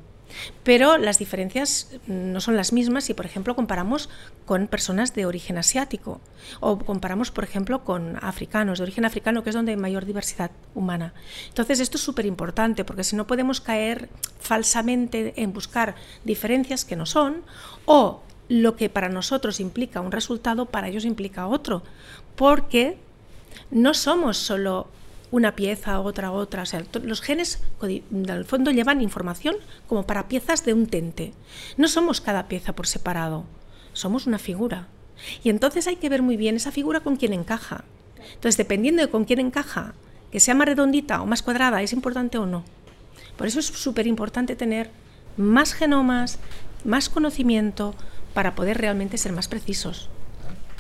Pero 0.62 0.99
las 0.99 1.19
diferencias 1.19 1.88
mm, 2.07 2.33
no 2.33 2.40
son 2.40 2.57
las 2.57 2.73
mismas 2.73 3.04
si, 3.04 3.14
por 3.14 3.26
ejemplo, 3.26 3.57
comparamos 3.57 4.09
con 4.47 4.66
personas 4.69 5.14
de 5.14 5.26
origen 5.26 5.59
asiático 5.59 6.21
o 6.61 6.78
comparamos, 6.78 7.30
por 7.30 7.45
ejemplo, 7.45 7.85
con 7.85 8.16
africanos, 8.23 8.78
de 8.78 8.85
origen 8.85 9.04
africano, 9.04 9.42
que 9.42 9.50
es 9.50 9.57
donde 9.57 9.73
hay 9.73 9.78
mayor 9.78 10.07
diversidad 10.07 10.50
humana. 10.75 11.14
Entonces, 11.49 11.80
esto 11.80 11.97
es 11.97 12.02
súper 12.02 12.26
importante 12.26 12.85
porque 12.85 13.04
si 13.04 13.16
no 13.16 13.26
podemos 13.26 13.61
caer 13.61 14.09
falsamente 14.38 15.35
en 15.37 15.52
buscar 15.52 15.95
diferencias 16.25 16.85
que 16.85 16.97
no 16.97 17.07
son 17.07 17.42
o 17.87 18.23
lo 18.50 18.75
que 18.75 18.90
para 18.90 19.09
nosotros 19.09 19.61
implica 19.61 20.00
un 20.00 20.11
resultado, 20.11 20.66
para 20.66 20.88
ellos 20.88 21.04
implica 21.04 21.47
otro. 21.47 21.85
Porque 22.35 22.99
no 23.71 23.95
somos 23.95 24.38
solo 24.38 24.88
una 25.30 25.54
pieza, 25.54 26.00
otra, 26.00 26.33
otra. 26.33 26.64
Los 27.04 27.23
genes, 27.23 27.62
al 28.28 28.45
fondo, 28.45 28.73
llevan 28.73 29.02
información 29.02 29.54
como 29.88 30.04
para 30.04 30.26
piezas 30.26 30.64
de 30.64 30.75
un 30.75 30.88
tente. 30.88 31.33
No 31.76 31.87
somos 31.87 32.21
cada 32.21 32.49
pieza 32.49 32.75
por 32.75 32.88
separado, 32.88 33.45
somos 33.92 34.26
una 34.26 34.38
figura. 34.38 34.88
Y 35.45 35.50
entonces 35.50 35.87
hay 35.87 35.97
que 35.97 36.09
ver 36.09 36.23
muy 36.23 36.37
bien 36.37 36.57
esa 36.57 36.73
figura 36.73 36.99
con 36.99 37.14
quién 37.14 37.33
encaja. 37.33 37.85
Entonces, 38.35 38.57
dependiendo 38.57 39.00
de 39.00 39.11
con 39.11 39.26
quién 39.26 39.38
encaja, 39.38 39.95
que 40.33 40.40
sea 40.40 40.57
más 40.57 40.66
redondita 40.66 41.23
o 41.23 41.26
más 41.26 41.42
cuadrada, 41.42 41.83
¿es 41.83 41.92
importante 41.92 42.37
o 42.37 42.47
no? 42.47 42.64
Por 43.37 43.47
eso 43.47 43.61
es 43.61 43.66
súper 43.66 44.09
importante 44.09 44.57
tener 44.57 44.90
más 45.37 45.73
genomas, 45.73 46.40
más 46.85 47.09
conocimiento, 47.09 47.95
para 48.34 48.54
poder 48.54 48.78
realmente 48.78 49.18
ser 49.18 49.32
más 49.32 49.49
precisos. 49.49 50.08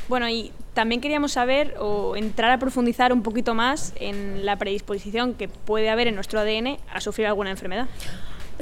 Bueno, 0.08 0.28
y 0.28 0.52
también 0.74 1.00
queríamos 1.00 1.32
saber 1.32 1.76
o 1.78 2.16
entrar 2.16 2.50
a 2.50 2.58
profundizar 2.58 3.12
un 3.12 3.22
poquito 3.22 3.54
más 3.54 3.92
en 3.96 4.44
la 4.44 4.56
predisposición 4.56 5.34
que 5.34 5.46
puede 5.46 5.88
haber 5.88 6.08
en 6.08 6.16
nuestro 6.16 6.40
ADN 6.40 6.78
a 6.92 7.00
sufrir 7.00 7.28
alguna 7.28 7.50
enfermedad. 7.50 7.86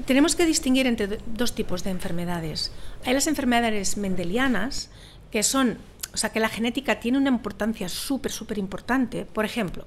tenemos 0.04 0.36
que 0.36 0.44
distinguir 0.46 0.86
entre 0.86 1.18
dos 1.26 1.54
tipos 1.54 1.82
de 1.84 1.90
enfermedades. 1.90 2.70
Hay 3.04 3.14
las 3.14 3.26
enfermedades 3.26 3.96
mendelianas, 3.96 4.90
que 5.30 5.42
son, 5.42 5.78
o 6.12 6.16
sea, 6.16 6.30
que 6.30 6.38
la 6.38 6.48
genética 6.48 7.00
tiene 7.00 7.18
una 7.18 7.30
importancia 7.30 7.88
súper, 7.88 8.30
súper 8.30 8.58
importante. 8.58 9.24
Por 9.24 9.44
ejemplo, 9.44 9.86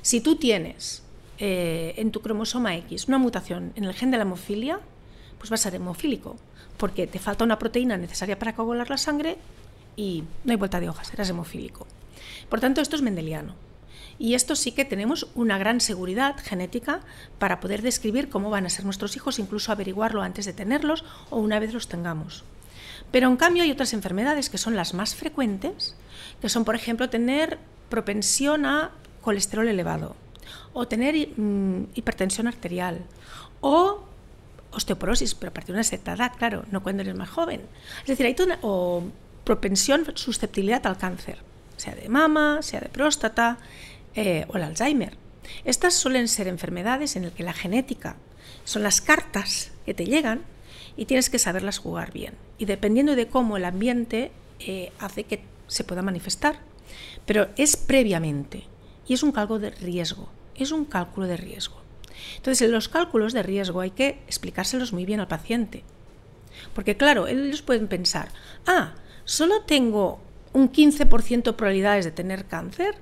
si 0.00 0.20
tú 0.20 0.36
tienes 0.36 1.02
eh, 1.38 1.92
en 1.96 2.10
tu 2.10 2.22
cromosoma 2.22 2.74
X 2.76 3.06
una 3.08 3.18
mutación 3.18 3.72
en 3.76 3.84
el 3.84 3.92
gen 3.94 4.10
de 4.10 4.16
la 4.16 4.22
hemofilia, 4.22 4.80
pues 5.38 5.50
vas 5.50 5.60
a 5.60 5.64
ser 5.64 5.74
hemofílico, 5.74 6.36
porque 6.82 7.06
te 7.06 7.20
falta 7.20 7.44
una 7.44 7.60
proteína 7.60 7.96
necesaria 7.96 8.36
para 8.36 8.56
coagular 8.56 8.90
la 8.90 8.96
sangre 8.98 9.38
y 9.94 10.24
no 10.42 10.50
hay 10.50 10.56
vuelta 10.56 10.80
de 10.80 10.88
hojas, 10.88 11.14
eras 11.14 11.30
hemofílico. 11.30 11.86
Por 12.48 12.58
tanto, 12.58 12.80
esto 12.80 12.96
es 12.96 13.02
mendeliano. 13.02 13.54
Y 14.18 14.34
esto 14.34 14.56
sí 14.56 14.72
que 14.72 14.84
tenemos 14.84 15.28
una 15.36 15.58
gran 15.58 15.80
seguridad 15.80 16.34
genética 16.42 16.98
para 17.38 17.60
poder 17.60 17.82
describir 17.82 18.28
cómo 18.28 18.50
van 18.50 18.66
a 18.66 18.68
ser 18.68 18.84
nuestros 18.84 19.14
hijos, 19.14 19.38
incluso 19.38 19.70
averiguarlo 19.70 20.22
antes 20.22 20.44
de 20.44 20.54
tenerlos 20.54 21.04
o 21.30 21.38
una 21.38 21.60
vez 21.60 21.72
los 21.72 21.86
tengamos. 21.86 22.42
Pero 23.12 23.28
en 23.28 23.36
cambio 23.36 23.62
hay 23.62 23.70
otras 23.70 23.92
enfermedades 23.92 24.50
que 24.50 24.58
son 24.58 24.74
las 24.74 24.92
más 24.92 25.14
frecuentes, 25.14 25.94
que 26.40 26.48
son, 26.48 26.64
por 26.64 26.74
ejemplo, 26.74 27.08
tener 27.08 27.60
propensión 27.90 28.66
a 28.66 28.90
colesterol 29.20 29.68
elevado, 29.68 30.16
o 30.72 30.88
tener 30.88 31.14
mm, 31.14 31.90
hipertensión 31.94 32.48
arterial, 32.48 33.04
o 33.60 34.02
osteoporosis, 34.72 35.34
pero 35.34 35.50
a 35.50 35.54
partir 35.54 35.74
de 35.74 35.78
una 35.78 35.84
cierta 35.84 36.14
edad, 36.14 36.32
claro, 36.36 36.64
no 36.70 36.82
cuando 36.82 37.02
eres 37.02 37.14
más 37.14 37.28
joven. 37.28 37.62
Es 38.00 38.06
decir, 38.08 38.26
hay 38.26 38.34
toda 38.34 38.58
o 38.62 39.04
propensión, 39.44 40.06
susceptibilidad 40.14 40.86
al 40.86 40.98
cáncer, 40.98 41.38
sea 41.76 41.94
de 41.94 42.08
mama, 42.08 42.62
sea 42.62 42.80
de 42.80 42.88
próstata 42.88 43.58
eh, 44.14 44.46
o 44.48 44.56
el 44.56 44.62
Alzheimer. 44.62 45.16
Estas 45.64 45.94
suelen 45.94 46.28
ser 46.28 46.48
enfermedades 46.48 47.16
en 47.16 47.24
las 47.24 47.32
que 47.32 47.42
la 47.42 47.52
genética 47.52 48.16
son 48.64 48.82
las 48.82 49.00
cartas 49.00 49.72
que 49.84 49.94
te 49.94 50.06
llegan 50.06 50.42
y 50.96 51.06
tienes 51.06 51.30
que 51.30 51.38
saberlas 51.38 51.78
jugar 51.78 52.12
bien. 52.12 52.34
Y 52.58 52.66
dependiendo 52.66 53.16
de 53.16 53.26
cómo 53.26 53.56
el 53.56 53.64
ambiente 53.64 54.30
eh, 54.60 54.92
hace 54.98 55.24
que 55.24 55.42
se 55.66 55.84
pueda 55.84 56.02
manifestar. 56.02 56.60
Pero 57.26 57.48
es 57.56 57.76
previamente 57.76 58.64
y 59.06 59.14
es 59.14 59.22
un 59.22 59.32
cálculo 59.32 59.60
de 59.60 59.70
riesgo. 59.70 60.28
Es 60.54 60.70
un 60.70 60.84
cálculo 60.84 61.26
de 61.26 61.36
riesgo. 61.36 61.81
Entonces, 62.36 62.62
en 62.62 62.72
los 62.72 62.88
cálculos 62.88 63.32
de 63.32 63.42
riesgo 63.42 63.80
hay 63.80 63.90
que 63.90 64.22
explicárselos 64.26 64.92
muy 64.92 65.04
bien 65.04 65.20
al 65.20 65.28
paciente. 65.28 65.84
Porque 66.74 66.96
claro, 66.96 67.26
ellos 67.26 67.62
pueden 67.62 67.88
pensar, 67.88 68.28
ah, 68.66 68.94
solo 69.24 69.62
tengo 69.62 70.20
un 70.52 70.70
15% 70.70 71.42
de 71.42 71.52
probabilidades 71.52 72.04
de 72.04 72.10
tener 72.10 72.46
cáncer 72.46 72.94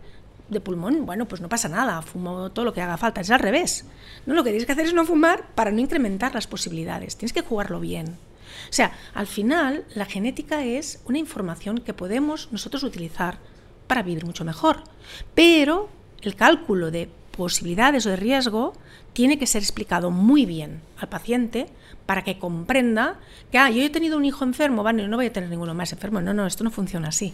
de 0.49 0.61
pulmón, 0.61 1.07
bueno, 1.07 1.27
pues 1.27 1.41
no 1.41 1.49
pasa 1.49 1.69
nada, 1.69 2.03
fumo 2.03 2.51
todo 2.51 2.65
lo 2.65 2.75
que 2.75 2.83
haga 2.83 2.97
falta, 2.97 3.21
es 3.21 3.31
al 3.31 3.39
revés. 3.39 3.85
No, 4.27 4.35
lo 4.35 4.43
que 4.43 4.51
tienes 4.51 4.67
que 4.67 4.73
hacer 4.73 4.87
es 4.87 4.95
no 4.95 5.05
fumar 5.05 5.47
para 5.55 5.71
no 5.71 5.81
incrementar 5.81 6.35
las 6.35 6.47
posibilidades, 6.47 7.17
tienes 7.17 7.33
que 7.33 7.43
jugarlo 7.43 7.81
bien. 7.81 8.17
O 8.69 8.73
sea, 8.73 8.93
al 9.15 9.27
final 9.27 9.85
la 9.95 10.07
genética 10.07 10.65
es 10.65 11.01
una 11.05 11.19
información 11.19 11.79
que 11.79 11.95
podemos 11.95 12.49
nosotros 12.51 12.83
utilizar 12.83 13.39
para 13.87 14.03
vivir 14.03 14.27
mucho 14.27 14.45
mejor, 14.45 14.83
pero 15.35 15.89
el 16.23 16.35
cálculo 16.35 16.91
de 16.91 17.09
posibilidades 17.37 18.07
o 18.07 18.11
de 18.11 18.17
riesgo 18.17 18.75
tiene 19.13 19.39
que 19.39 19.47
ser 19.47 19.63
explicado 19.63 20.11
muy 20.11 20.47
bien 20.47 20.81
al 20.99 21.09
paciente 21.09 21.67
para 22.07 22.23
que 22.23 22.39
comprenda 22.39 23.21
que, 23.53 23.59
ah, 23.59 23.71
yo 23.71 23.83
he 23.83 23.91
tenido 23.91 24.17
un 24.17 24.25
hijo 24.25 24.45
enfermo, 24.45 24.83
bueno, 24.83 25.07
no 25.07 25.17
voy 25.17 25.27
a 25.27 25.33
tener 25.33 25.49
ninguno 25.49 25.75
más 25.75 25.93
enfermo. 25.93 26.21
No, 26.21 26.35
no, 26.35 26.47
esto 26.47 26.65
no 26.65 26.71
funciona 26.71 27.09
así. 27.09 27.33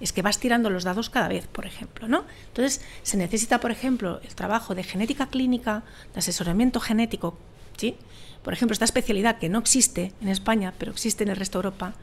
Es 0.00 0.12
que 0.12 0.22
vas 0.22 0.38
tirando 0.38 0.70
los 0.70 0.84
dados 0.84 1.10
cada 1.10 1.28
vez, 1.28 1.46
por 1.46 1.66
ejemplo, 1.66 2.08
¿no? 2.08 2.24
Entonces, 2.48 2.82
se 3.02 3.16
necesita, 3.16 3.58
por 3.58 3.70
ejemplo, 3.70 4.20
el 4.22 4.34
trabajo 4.34 4.74
de 4.74 4.84
genética 4.84 5.26
clínica, 5.26 5.82
de 6.12 6.18
asesoramiento 6.20 6.78
genético, 6.78 7.36
¿sí? 7.76 7.96
Por 8.42 8.52
ejemplo, 8.52 8.72
esta 8.72 8.84
especialidad 8.84 9.38
que 9.38 9.48
no 9.48 9.58
existe 9.58 10.12
en 10.20 10.28
España, 10.28 10.72
pero 10.78 10.92
existe 10.92 11.24
en 11.24 11.30
el 11.30 11.36
resto 11.36 11.58
de 11.58 11.66
Europa, 11.66 11.94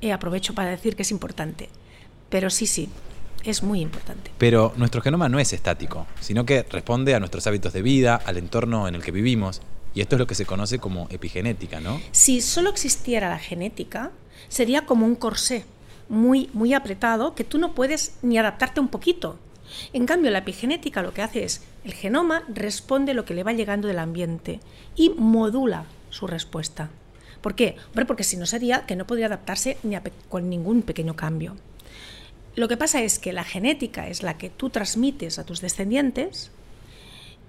eh, 0.00 0.12
aprovecho 0.12 0.54
para 0.54 0.70
decir 0.70 0.96
que 0.96 1.02
es 1.02 1.10
importante. 1.10 1.68
Pero 2.28 2.50
sí, 2.50 2.66
sí, 2.66 2.88
es 3.44 3.62
muy 3.62 3.80
importante. 3.80 4.30
Pero 4.38 4.72
nuestro 4.76 5.00
genoma 5.00 5.28
no 5.28 5.38
es 5.38 5.52
estático, 5.52 6.06
sino 6.20 6.44
que 6.44 6.62
responde 6.62 7.14
a 7.14 7.20
nuestros 7.20 7.46
hábitos 7.46 7.72
de 7.72 7.82
vida, 7.82 8.16
al 8.16 8.36
entorno 8.36 8.88
en 8.88 8.94
el 8.94 9.02
que 9.02 9.10
vivimos. 9.10 9.60
Y 9.94 10.00
esto 10.00 10.16
es 10.16 10.20
lo 10.20 10.26
que 10.26 10.34
se 10.34 10.46
conoce 10.46 10.78
como 10.78 11.06
epigenética, 11.10 11.80
¿no? 11.80 12.00
Si 12.10 12.40
solo 12.40 12.70
existiera 12.70 13.28
la 13.28 13.38
genética, 13.38 14.10
sería 14.48 14.86
como 14.86 15.06
un 15.06 15.14
corsé 15.14 15.64
muy, 16.08 16.50
muy 16.52 16.74
apretado 16.74 17.34
que 17.34 17.44
tú 17.44 17.58
no 17.58 17.74
puedes 17.74 18.16
ni 18.22 18.38
adaptarte 18.38 18.80
un 18.80 18.88
poquito. 18.88 19.38
En 19.92 20.06
cambio, 20.06 20.30
la 20.30 20.38
epigenética 20.38 21.02
lo 21.02 21.14
que 21.14 21.22
hace 21.22 21.44
es, 21.44 21.62
el 21.84 21.94
genoma 21.94 22.42
responde 22.48 23.12
a 23.12 23.14
lo 23.14 23.24
que 23.24 23.34
le 23.34 23.44
va 23.44 23.52
llegando 23.52 23.88
del 23.88 23.98
ambiente 23.98 24.60
y 24.96 25.10
modula 25.10 25.84
su 26.10 26.26
respuesta. 26.26 26.90
¿Por 27.40 27.54
qué? 27.54 27.76
porque 28.06 28.24
si 28.24 28.36
no 28.36 28.46
sería 28.46 28.86
que 28.86 28.96
no 28.96 29.06
podría 29.06 29.26
adaptarse 29.26 29.76
ni 29.82 29.96
con 30.28 30.48
ningún 30.48 30.82
pequeño 30.82 31.14
cambio. 31.14 31.56
Lo 32.56 32.68
que 32.68 32.76
pasa 32.76 33.02
es 33.02 33.18
que 33.18 33.32
la 33.32 33.44
genética 33.44 34.08
es 34.08 34.22
la 34.22 34.38
que 34.38 34.50
tú 34.50 34.70
transmites 34.70 35.38
a 35.38 35.44
tus 35.44 35.60
descendientes, 35.60 36.50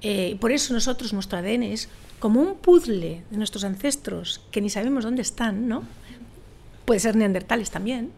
eh, 0.02 0.38
por 0.40 0.52
eso 0.52 0.74
nosotros, 0.74 1.14
nuestro 1.14 1.38
ADN 1.38 1.64
es 1.64 1.90
como 2.20 2.42
un 2.42 2.56
puzzle 2.56 3.24
de 3.30 3.38
nuestros 3.38 3.64
ancestros 3.64 4.42
que 4.52 4.62
ni 4.62 4.70
sabemos 4.70 5.04
dónde 5.04 5.22
están, 5.22 5.68
¿no? 5.68 5.84
Puede 6.86 7.00
ser 7.00 7.16
neandertales 7.16 7.72
también. 7.72 8.12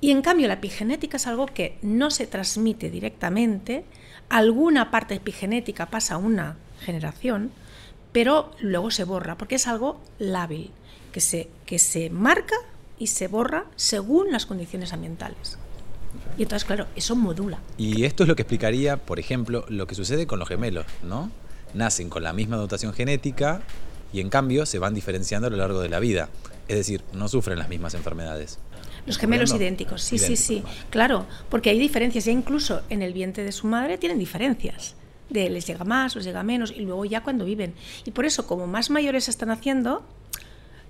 Y 0.00 0.10
en 0.10 0.22
cambio 0.22 0.48
la 0.48 0.54
epigenética 0.54 1.16
es 1.16 1.26
algo 1.26 1.46
que 1.46 1.78
no 1.82 2.10
se 2.10 2.26
transmite 2.26 2.90
directamente, 2.90 3.84
alguna 4.28 4.90
parte 4.90 5.14
epigenética 5.14 5.86
pasa 5.86 6.14
a 6.14 6.18
una 6.18 6.56
generación, 6.80 7.50
pero 8.12 8.50
luego 8.60 8.90
se 8.90 9.04
borra, 9.04 9.36
porque 9.38 9.56
es 9.56 9.66
algo 9.66 10.00
lábil, 10.18 10.70
que 11.12 11.20
se, 11.20 11.48
que 11.64 11.78
se 11.78 12.10
marca 12.10 12.56
y 12.98 13.08
se 13.08 13.28
borra 13.28 13.66
según 13.76 14.32
las 14.32 14.46
condiciones 14.46 14.92
ambientales. 14.92 15.58
Y 16.38 16.42
entonces, 16.42 16.64
claro, 16.64 16.86
eso 16.96 17.16
modula. 17.16 17.58
Y 17.78 18.04
esto 18.04 18.24
es 18.24 18.28
lo 18.28 18.36
que 18.36 18.42
explicaría, 18.42 18.96
por 18.96 19.18
ejemplo, 19.18 19.64
lo 19.68 19.86
que 19.86 19.94
sucede 19.94 20.26
con 20.26 20.38
los 20.38 20.48
gemelos, 20.48 20.86
¿no? 21.02 21.30
Nacen 21.74 22.10
con 22.10 22.22
la 22.22 22.32
misma 22.32 22.56
dotación 22.56 22.92
genética 22.92 23.62
y 24.12 24.20
en 24.20 24.28
cambio 24.30 24.66
se 24.66 24.78
van 24.78 24.94
diferenciando 24.94 25.48
a 25.48 25.50
lo 25.50 25.56
largo 25.56 25.80
de 25.80 25.88
la 25.88 25.98
vida. 25.98 26.28
Es 26.68 26.76
decir, 26.76 27.02
no 27.12 27.28
sufren 27.28 27.58
las 27.58 27.68
mismas 27.68 27.94
enfermedades. 27.94 28.58
Los 29.06 29.18
gemelos 29.18 29.54
idénticos, 29.54 30.02
sí, 30.02 30.18
sí, 30.18 30.36
sí. 30.36 30.64
Claro, 30.90 31.26
porque 31.48 31.70
hay 31.70 31.78
diferencias. 31.78 32.24
Ya 32.24 32.32
incluso 32.32 32.82
en 32.90 33.02
el 33.02 33.12
vientre 33.12 33.44
de 33.44 33.52
su 33.52 33.68
madre 33.68 33.98
tienen 33.98 34.18
diferencias. 34.18 34.96
De 35.30 35.48
les 35.48 35.66
llega 35.66 35.84
más, 35.84 36.16
les 36.16 36.24
llega 36.24 36.42
menos, 36.42 36.72
y 36.72 36.80
luego 36.80 37.04
ya 37.04 37.22
cuando 37.22 37.44
viven. 37.44 37.74
Y 38.04 38.10
por 38.10 38.24
eso, 38.26 38.46
como 38.46 38.66
más 38.66 38.90
mayores 38.90 39.24
se 39.24 39.30
están 39.30 39.50
haciendo, 39.50 40.04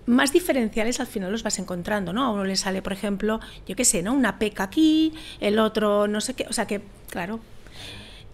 más 0.06 0.32
diferenciales 0.32 1.00
al 1.00 1.06
final 1.06 1.32
los 1.32 1.42
vas 1.42 1.58
encontrando, 1.58 2.12
¿no? 2.12 2.24
A 2.24 2.30
uno 2.30 2.44
le 2.44 2.56
sale, 2.56 2.82
por 2.82 2.92
ejemplo, 2.92 3.40
yo 3.66 3.76
qué 3.76 3.84
sé, 3.84 4.02
¿no? 4.02 4.14
Una 4.14 4.38
peca 4.38 4.64
aquí, 4.64 5.12
el 5.40 5.58
otro 5.58 6.06
no 6.08 6.20
sé 6.20 6.34
qué, 6.34 6.46
o 6.48 6.52
sea 6.52 6.66
que, 6.66 6.80
claro, 7.10 7.40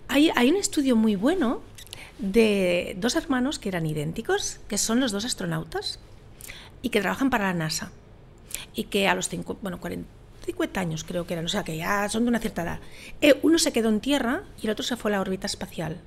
hay, 0.08 0.30
hay 0.34 0.50
un 0.50 0.56
estudio 0.56 0.96
muy 0.96 1.16
bueno 1.16 1.62
de 2.18 2.94
dos 2.98 3.16
hermanos 3.16 3.58
que 3.58 3.68
eran 3.68 3.86
idénticos, 3.86 4.60
que 4.68 4.78
son 4.78 5.00
los 5.00 5.12
dos 5.12 5.24
astronautas 5.24 5.98
y 6.82 6.90
que 6.90 7.00
trabajan 7.00 7.30
para 7.30 7.44
la 7.44 7.54
NASA 7.54 7.90
y 8.74 8.84
que 8.84 9.08
a 9.08 9.14
los 9.14 9.28
cinco, 9.28 9.58
bueno, 9.62 9.80
40, 9.80 10.06
50 10.44 10.80
años 10.80 11.04
creo 11.04 11.26
que 11.26 11.34
eran, 11.34 11.46
o 11.46 11.48
sea 11.48 11.64
que 11.64 11.76
ya 11.76 12.08
son 12.08 12.24
de 12.24 12.28
una 12.28 12.38
cierta 12.38 12.62
edad. 12.62 12.80
Eh, 13.20 13.38
uno 13.42 13.58
se 13.58 13.72
quedó 13.72 13.88
en 13.88 14.00
Tierra 14.00 14.42
y 14.60 14.66
el 14.66 14.72
otro 14.72 14.84
se 14.84 14.96
fue 14.96 15.10
a 15.10 15.12
la 15.12 15.20
órbita 15.20 15.46
espacial, 15.46 16.00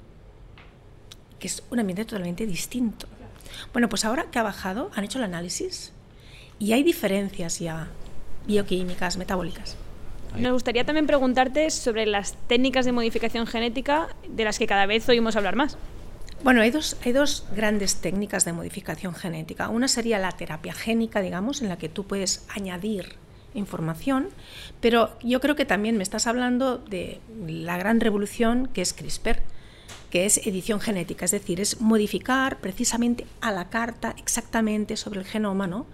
que 1.40 1.48
es 1.48 1.64
un 1.70 1.80
ambiente 1.80 2.06
totalmente 2.06 2.46
distinto. 2.46 3.08
Bueno, 3.74 3.90
pues 3.90 4.06
ahora 4.06 4.26
que 4.32 4.40
ha 4.40 4.44
bajado, 4.44 4.92
han 4.96 5.04
hecho 5.04 5.18
el 5.18 5.26
análisis 5.26 5.92
y 6.60 6.74
hay 6.74 6.84
diferencias 6.84 7.60
ya 7.60 7.88
bioquímicas, 8.48 9.18
metabólicas. 9.18 9.78
Nos 10.38 10.52
gustaría 10.52 10.86
también 10.86 11.08
preguntarte 11.08 11.70
sobre 11.70 12.06
las 12.06 12.36
técnicas 12.48 12.86
de 12.86 12.92
modificación 12.92 13.48
genética 13.48 14.10
de 14.28 14.44
las 14.44 14.60
que 14.60 14.68
cada 14.68 14.86
vez 14.86 15.08
oímos 15.08 15.36
hablar 15.36 15.56
más. 15.56 15.78
Bueno, 16.44 16.62
hay 16.62 16.72
dos, 16.72 16.98
hay 17.04 17.14
dos 17.14 17.46
grandes 17.56 17.96
técnicas 17.96 18.44
de 18.44 18.52
modificación 18.52 19.16
genética. 19.16 19.70
Una 19.70 19.88
sería 19.88 20.20
la 20.20 20.32
terapia 20.32 20.74
génica, 20.74 21.22
digamos, 21.22 21.62
en 21.62 21.70
la 21.70 21.78
que 21.78 21.90
tú 21.90 22.06
puedes 22.06 22.46
añadir 22.50 23.16
información, 23.54 24.28
pero 24.82 25.18
yo 25.24 25.40
creo 25.40 25.56
que 25.56 25.66
también 25.66 25.96
me 25.96 26.04
estás 26.04 26.28
hablando 26.28 26.78
de 26.78 27.22
la 27.48 27.78
gran 27.78 28.02
revolución 28.02 28.68
que 28.68 28.82
es 28.82 28.94
CRISPR 28.94 29.42
que 30.10 30.26
es 30.26 30.46
edición 30.46 30.80
genética, 30.80 31.26
es 31.26 31.32
decir, 31.32 31.60
es 31.60 31.82
modificar 31.82 32.60
precisamente 32.60 33.26
a 33.42 33.52
la 33.52 33.70
carta 33.70 34.16
exactamente 34.18 34.98
sobre 34.98 35.20
el 35.20 35.26
genoma 35.26 35.68
¿no? 35.68 35.86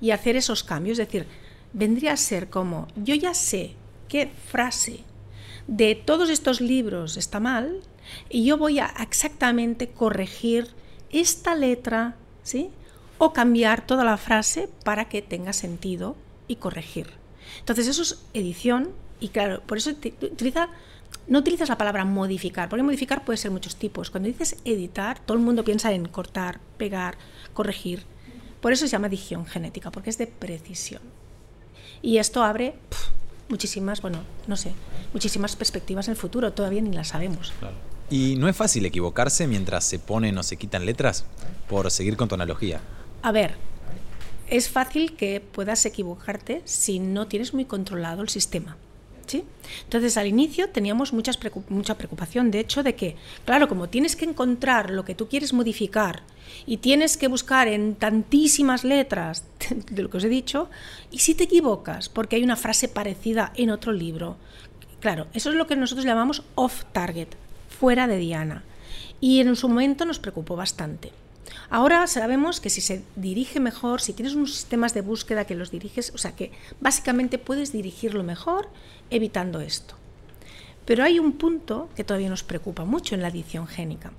y 0.00 0.10
hacer 0.10 0.36
esos 0.36 0.62
cambios. 0.64 0.98
Es 0.98 1.06
decir, 1.06 1.26
vendría 1.72 2.12
a 2.12 2.16
ser 2.16 2.48
como, 2.48 2.88
yo 2.96 3.14
ya 3.14 3.34
sé 3.34 3.74
qué 4.08 4.30
frase 4.50 5.00
de 5.66 5.94
todos 5.94 6.30
estos 6.30 6.60
libros 6.60 7.16
está 7.16 7.40
mal 7.40 7.82
y 8.30 8.44
yo 8.44 8.56
voy 8.56 8.78
a 8.78 8.86
exactamente 9.00 9.88
corregir 9.88 10.68
esta 11.10 11.54
letra, 11.54 12.16
¿sí? 12.42 12.70
O 13.18 13.32
cambiar 13.32 13.86
toda 13.86 14.04
la 14.04 14.16
frase 14.16 14.68
para 14.84 15.08
que 15.08 15.22
tenga 15.22 15.52
sentido 15.52 16.16
y 16.48 16.56
corregir. 16.56 17.08
Entonces 17.60 17.88
eso 17.88 18.02
es 18.02 18.20
edición 18.34 18.90
y 19.20 19.28
claro, 19.28 19.62
por 19.66 19.78
eso 19.78 19.90
utiliza 19.90 20.68
no 21.28 21.40
utilizas 21.40 21.68
la 21.68 21.78
palabra 21.78 22.04
modificar, 22.04 22.68
porque 22.68 22.82
modificar 22.82 23.24
puede 23.24 23.36
ser 23.36 23.50
muchos 23.50 23.76
tipos. 23.76 24.10
Cuando 24.10 24.28
dices 24.28 24.56
editar, 24.64 25.18
todo 25.18 25.36
el 25.36 25.42
mundo 25.42 25.64
piensa 25.64 25.92
en 25.92 26.06
cortar, 26.06 26.60
pegar, 26.76 27.18
corregir. 27.52 28.04
Por 28.60 28.72
eso 28.72 28.86
se 28.86 28.92
llama 28.92 29.08
edición 29.08 29.46
genética, 29.46 29.90
porque 29.90 30.10
es 30.10 30.18
de 30.18 30.26
precisión. 30.26 31.02
Y 32.02 32.18
esto 32.18 32.42
abre 32.42 32.74
muchísimas, 33.48 34.02
bueno, 34.02 34.18
no 34.46 34.56
sé, 34.56 34.72
muchísimas 35.12 35.56
perspectivas 35.56 36.08
en 36.08 36.12
el 36.12 36.16
futuro, 36.16 36.52
todavía 36.52 36.82
ni 36.82 36.92
las 36.92 37.08
sabemos. 37.08 37.52
¿Y 38.10 38.36
no 38.36 38.48
es 38.48 38.56
fácil 38.56 38.86
equivocarse 38.86 39.46
mientras 39.46 39.84
se 39.84 39.98
ponen 39.98 40.38
o 40.38 40.42
se 40.42 40.56
quitan 40.56 40.86
letras 40.86 41.24
por 41.68 41.90
seguir 41.90 42.16
con 42.16 42.28
tu 42.28 42.36
analogía? 42.36 42.80
A 43.22 43.32
ver, 43.32 43.54
es 44.48 44.68
fácil 44.68 45.16
que 45.16 45.40
puedas 45.40 45.84
equivocarte 45.86 46.62
si 46.64 47.00
no 47.00 47.26
tienes 47.26 47.52
muy 47.52 47.64
controlado 47.64 48.22
el 48.22 48.28
sistema. 48.28 48.76
¿Sí? 49.26 49.44
Entonces 49.84 50.16
al 50.16 50.28
inicio 50.28 50.70
teníamos 50.70 51.12
muchas 51.12 51.38
mucha 51.68 51.98
preocupación, 51.98 52.50
de 52.50 52.60
hecho, 52.60 52.82
de 52.82 52.94
que, 52.94 53.16
claro, 53.44 53.66
como 53.68 53.88
tienes 53.88 54.14
que 54.14 54.24
encontrar 54.24 54.90
lo 54.90 55.04
que 55.04 55.16
tú 55.16 55.28
quieres 55.28 55.52
modificar 55.52 56.22
y 56.64 56.76
tienes 56.76 57.16
que 57.16 57.26
buscar 57.26 57.66
en 57.66 57.96
tantísimas 57.96 58.84
letras 58.84 59.44
de 59.90 60.02
lo 60.02 60.10
que 60.10 60.18
os 60.18 60.24
he 60.24 60.28
dicho, 60.28 60.70
y 61.10 61.18
si 61.18 61.34
te 61.34 61.44
equivocas, 61.44 62.08
porque 62.08 62.36
hay 62.36 62.44
una 62.44 62.56
frase 62.56 62.88
parecida 62.88 63.52
en 63.56 63.70
otro 63.70 63.92
libro, 63.92 64.36
claro, 65.00 65.26
eso 65.34 65.50
es 65.50 65.56
lo 65.56 65.66
que 65.66 65.74
nosotros 65.74 66.06
llamamos 66.06 66.44
off 66.54 66.84
target, 66.92 67.28
fuera 67.68 68.06
de 68.06 68.18
Diana, 68.18 68.62
y 69.20 69.40
en 69.40 69.56
su 69.56 69.68
momento 69.68 70.04
nos 70.04 70.20
preocupó 70.20 70.54
bastante. 70.54 71.10
Ahora 71.70 72.06
sabemos 72.06 72.60
que 72.60 72.70
si 72.70 72.80
se 72.80 73.02
dirige 73.16 73.60
mejor, 73.60 74.00
si 74.00 74.12
tienes 74.12 74.34
unos 74.34 74.54
sistemas 74.54 74.94
de 74.94 75.00
búsqueda 75.00 75.44
que 75.44 75.54
los 75.54 75.70
diriges, 75.70 76.12
o 76.14 76.18
sea 76.18 76.34
que 76.34 76.52
básicamente 76.80 77.38
puedes 77.38 77.72
dirigirlo 77.72 78.22
mejor 78.22 78.68
evitando 79.10 79.60
esto. 79.60 79.94
Pero 80.84 81.02
hay 81.02 81.18
un 81.18 81.32
punto 81.32 81.88
que 81.96 82.04
todavía 82.04 82.30
nos 82.30 82.44
preocupa 82.44 82.84
mucho 82.84 83.14
en 83.14 83.22
la 83.22 83.28
edición 83.28 83.66
génica. 83.66 84.12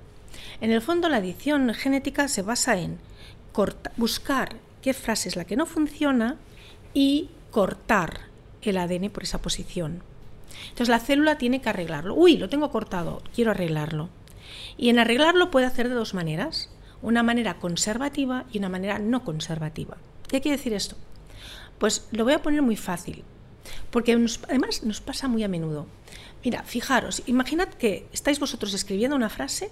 En 0.60 0.70
el 0.70 0.82
fondo 0.82 1.08
la 1.08 1.18
edición 1.18 1.72
genética 1.74 2.28
se 2.28 2.42
basa 2.42 2.78
en 2.78 2.98
buscar 3.96 4.56
qué 4.82 4.94
frase 4.94 5.28
es 5.28 5.36
la 5.36 5.44
que 5.44 5.56
no 5.56 5.66
funciona 5.66 6.36
y 6.94 7.30
cortar 7.50 8.28
el 8.62 8.76
ADN 8.76 9.10
por 9.10 9.22
esa 9.22 9.40
posición. 9.40 10.02
Entonces 10.64 10.88
la 10.88 11.00
célula 11.00 11.38
tiene 11.38 11.60
que 11.60 11.68
arreglarlo. 11.68 12.14
Uy, 12.14 12.36
lo 12.36 12.48
tengo 12.48 12.70
cortado, 12.70 13.22
quiero 13.34 13.50
arreglarlo. 13.50 14.10
Y 14.76 14.90
en 14.90 14.98
arreglarlo 14.98 15.50
puede 15.50 15.66
hacer 15.66 15.88
de 15.88 15.94
dos 15.94 16.14
maneras 16.14 16.70
una 17.02 17.22
manera 17.22 17.58
conservativa 17.58 18.44
y 18.52 18.58
una 18.58 18.68
manera 18.68 18.98
no 18.98 19.24
conservativa. 19.24 19.96
¿Qué 20.28 20.40
quiere 20.40 20.56
decir 20.56 20.72
esto? 20.72 20.96
Pues 21.78 22.08
lo 22.10 22.24
voy 22.24 22.32
a 22.32 22.42
poner 22.42 22.62
muy 22.62 22.76
fácil, 22.76 23.24
porque 23.90 24.12
además 24.12 24.82
nos 24.82 25.00
pasa 25.00 25.28
muy 25.28 25.44
a 25.44 25.48
menudo. 25.48 25.86
Mira, 26.44 26.62
fijaros, 26.64 27.22
imaginad 27.26 27.68
que 27.68 28.06
estáis 28.12 28.40
vosotros 28.40 28.74
escribiendo 28.74 29.16
una 29.16 29.28
frase 29.28 29.70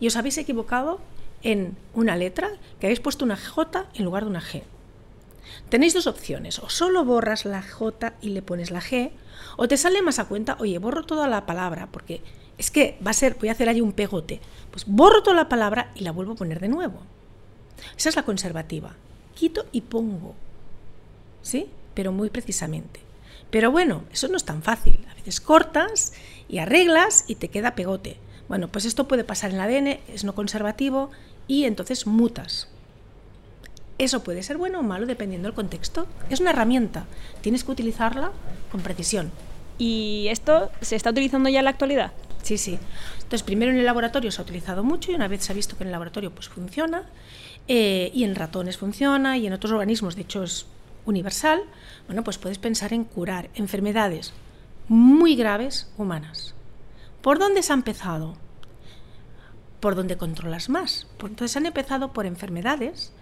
y 0.00 0.06
os 0.06 0.16
habéis 0.16 0.38
equivocado 0.38 1.00
en 1.42 1.76
una 1.94 2.16
letra, 2.16 2.50
que 2.80 2.86
habéis 2.86 3.00
puesto 3.00 3.24
una 3.24 3.36
J 3.36 3.86
en 3.94 4.04
lugar 4.04 4.24
de 4.24 4.30
una 4.30 4.40
G. 4.40 4.62
Tenéis 5.68 5.94
dos 5.94 6.06
opciones, 6.06 6.58
o 6.58 6.68
solo 6.68 7.04
borras 7.04 7.44
la 7.44 7.62
J 7.62 8.14
y 8.20 8.30
le 8.30 8.42
pones 8.42 8.70
la 8.70 8.80
G, 8.80 9.10
o 9.56 9.68
te 9.68 9.76
sale 9.76 10.02
más 10.02 10.18
a 10.18 10.26
cuenta, 10.26 10.56
oye, 10.60 10.78
borro 10.78 11.04
toda 11.04 11.28
la 11.28 11.46
palabra, 11.46 11.88
porque 11.90 12.22
es 12.58 12.70
que 12.70 12.98
va 13.04 13.10
a 13.10 13.14
ser, 13.14 13.36
voy 13.38 13.48
a 13.48 13.52
hacer 13.52 13.68
ahí 13.68 13.80
un 13.80 13.92
pegote. 13.92 14.40
Pues 14.70 14.84
borro 14.86 15.22
toda 15.22 15.36
la 15.36 15.48
palabra 15.48 15.90
y 15.94 16.00
la 16.00 16.12
vuelvo 16.12 16.32
a 16.32 16.36
poner 16.36 16.60
de 16.60 16.68
nuevo. 16.68 17.00
Esa 17.96 18.08
es 18.08 18.16
la 18.16 18.24
conservativa. 18.24 18.94
Quito 19.34 19.66
y 19.72 19.82
pongo. 19.82 20.34
¿Sí? 21.42 21.68
Pero 21.94 22.12
muy 22.12 22.30
precisamente. 22.30 23.00
Pero 23.50 23.70
bueno, 23.70 24.04
eso 24.12 24.28
no 24.28 24.36
es 24.36 24.44
tan 24.44 24.62
fácil. 24.62 25.06
A 25.10 25.14
veces 25.14 25.40
cortas 25.40 26.14
y 26.48 26.58
arreglas 26.58 27.24
y 27.28 27.36
te 27.36 27.48
queda 27.48 27.74
pegote. 27.74 28.16
Bueno, 28.48 28.68
pues 28.68 28.84
esto 28.84 29.08
puede 29.08 29.24
pasar 29.24 29.50
en 29.50 29.56
el 29.56 29.62
ADN, 29.62 30.00
es 30.08 30.24
no 30.24 30.34
conservativo 30.34 31.10
y 31.46 31.64
entonces 31.64 32.06
mutas. 32.06 32.68
Eso 33.98 34.22
puede 34.22 34.42
ser 34.42 34.58
bueno 34.58 34.80
o 34.80 34.82
malo 34.82 35.06
dependiendo 35.06 35.48
del 35.48 35.54
contexto. 35.54 36.06
Es 36.28 36.40
una 36.40 36.50
herramienta, 36.50 37.06
tienes 37.40 37.64
que 37.64 37.72
utilizarla 37.72 38.30
con 38.70 38.82
precisión. 38.82 39.30
¿Y 39.78 40.26
esto 40.28 40.70
se 40.80 40.96
está 40.96 41.10
utilizando 41.10 41.48
ya 41.48 41.60
en 41.60 41.64
la 41.64 41.70
actualidad? 41.70 42.12
Sí, 42.42 42.58
sí. 42.58 42.78
Entonces, 43.16 43.42
primero 43.42 43.72
en 43.72 43.78
el 43.78 43.84
laboratorio 43.84 44.30
se 44.30 44.40
ha 44.40 44.44
utilizado 44.44 44.84
mucho 44.84 45.10
y 45.10 45.14
una 45.14 45.28
vez 45.28 45.44
se 45.44 45.52
ha 45.52 45.54
visto 45.54 45.76
que 45.76 45.82
en 45.82 45.88
el 45.88 45.92
laboratorio 45.92 46.30
pues 46.30 46.48
funciona, 46.48 47.04
eh, 47.68 48.12
y 48.14 48.24
en 48.24 48.34
ratones 48.34 48.76
funciona 48.76 49.36
y 49.36 49.46
en 49.46 49.52
otros 49.52 49.72
organismos, 49.72 50.14
de 50.14 50.22
hecho 50.22 50.44
es 50.44 50.66
universal, 51.04 51.62
bueno, 52.06 52.22
pues 52.22 52.38
puedes 52.38 52.58
pensar 52.58 52.92
en 52.92 53.04
curar 53.04 53.50
enfermedades 53.54 54.32
muy 54.88 55.34
graves 55.34 55.90
humanas. 55.98 56.54
¿Por 57.22 57.38
dónde 57.38 57.62
se 57.62 57.72
ha 57.72 57.74
empezado? 57.74 58.36
Por 59.80 59.96
donde 59.96 60.16
controlas 60.16 60.68
más. 60.68 61.06
Entonces 61.20 61.56
han 61.56 61.66
empezado 61.66 62.12
por 62.12 62.26
enfermedades 62.26 63.12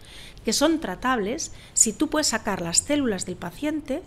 que 0.45 0.53
son 0.53 0.81
tratables 0.81 1.53
si 1.73 1.93
tú 1.93 2.09
puedes 2.09 2.29
sacar 2.29 2.61
las 2.61 2.79
células 2.79 3.27
del 3.27 3.37
paciente 3.37 4.03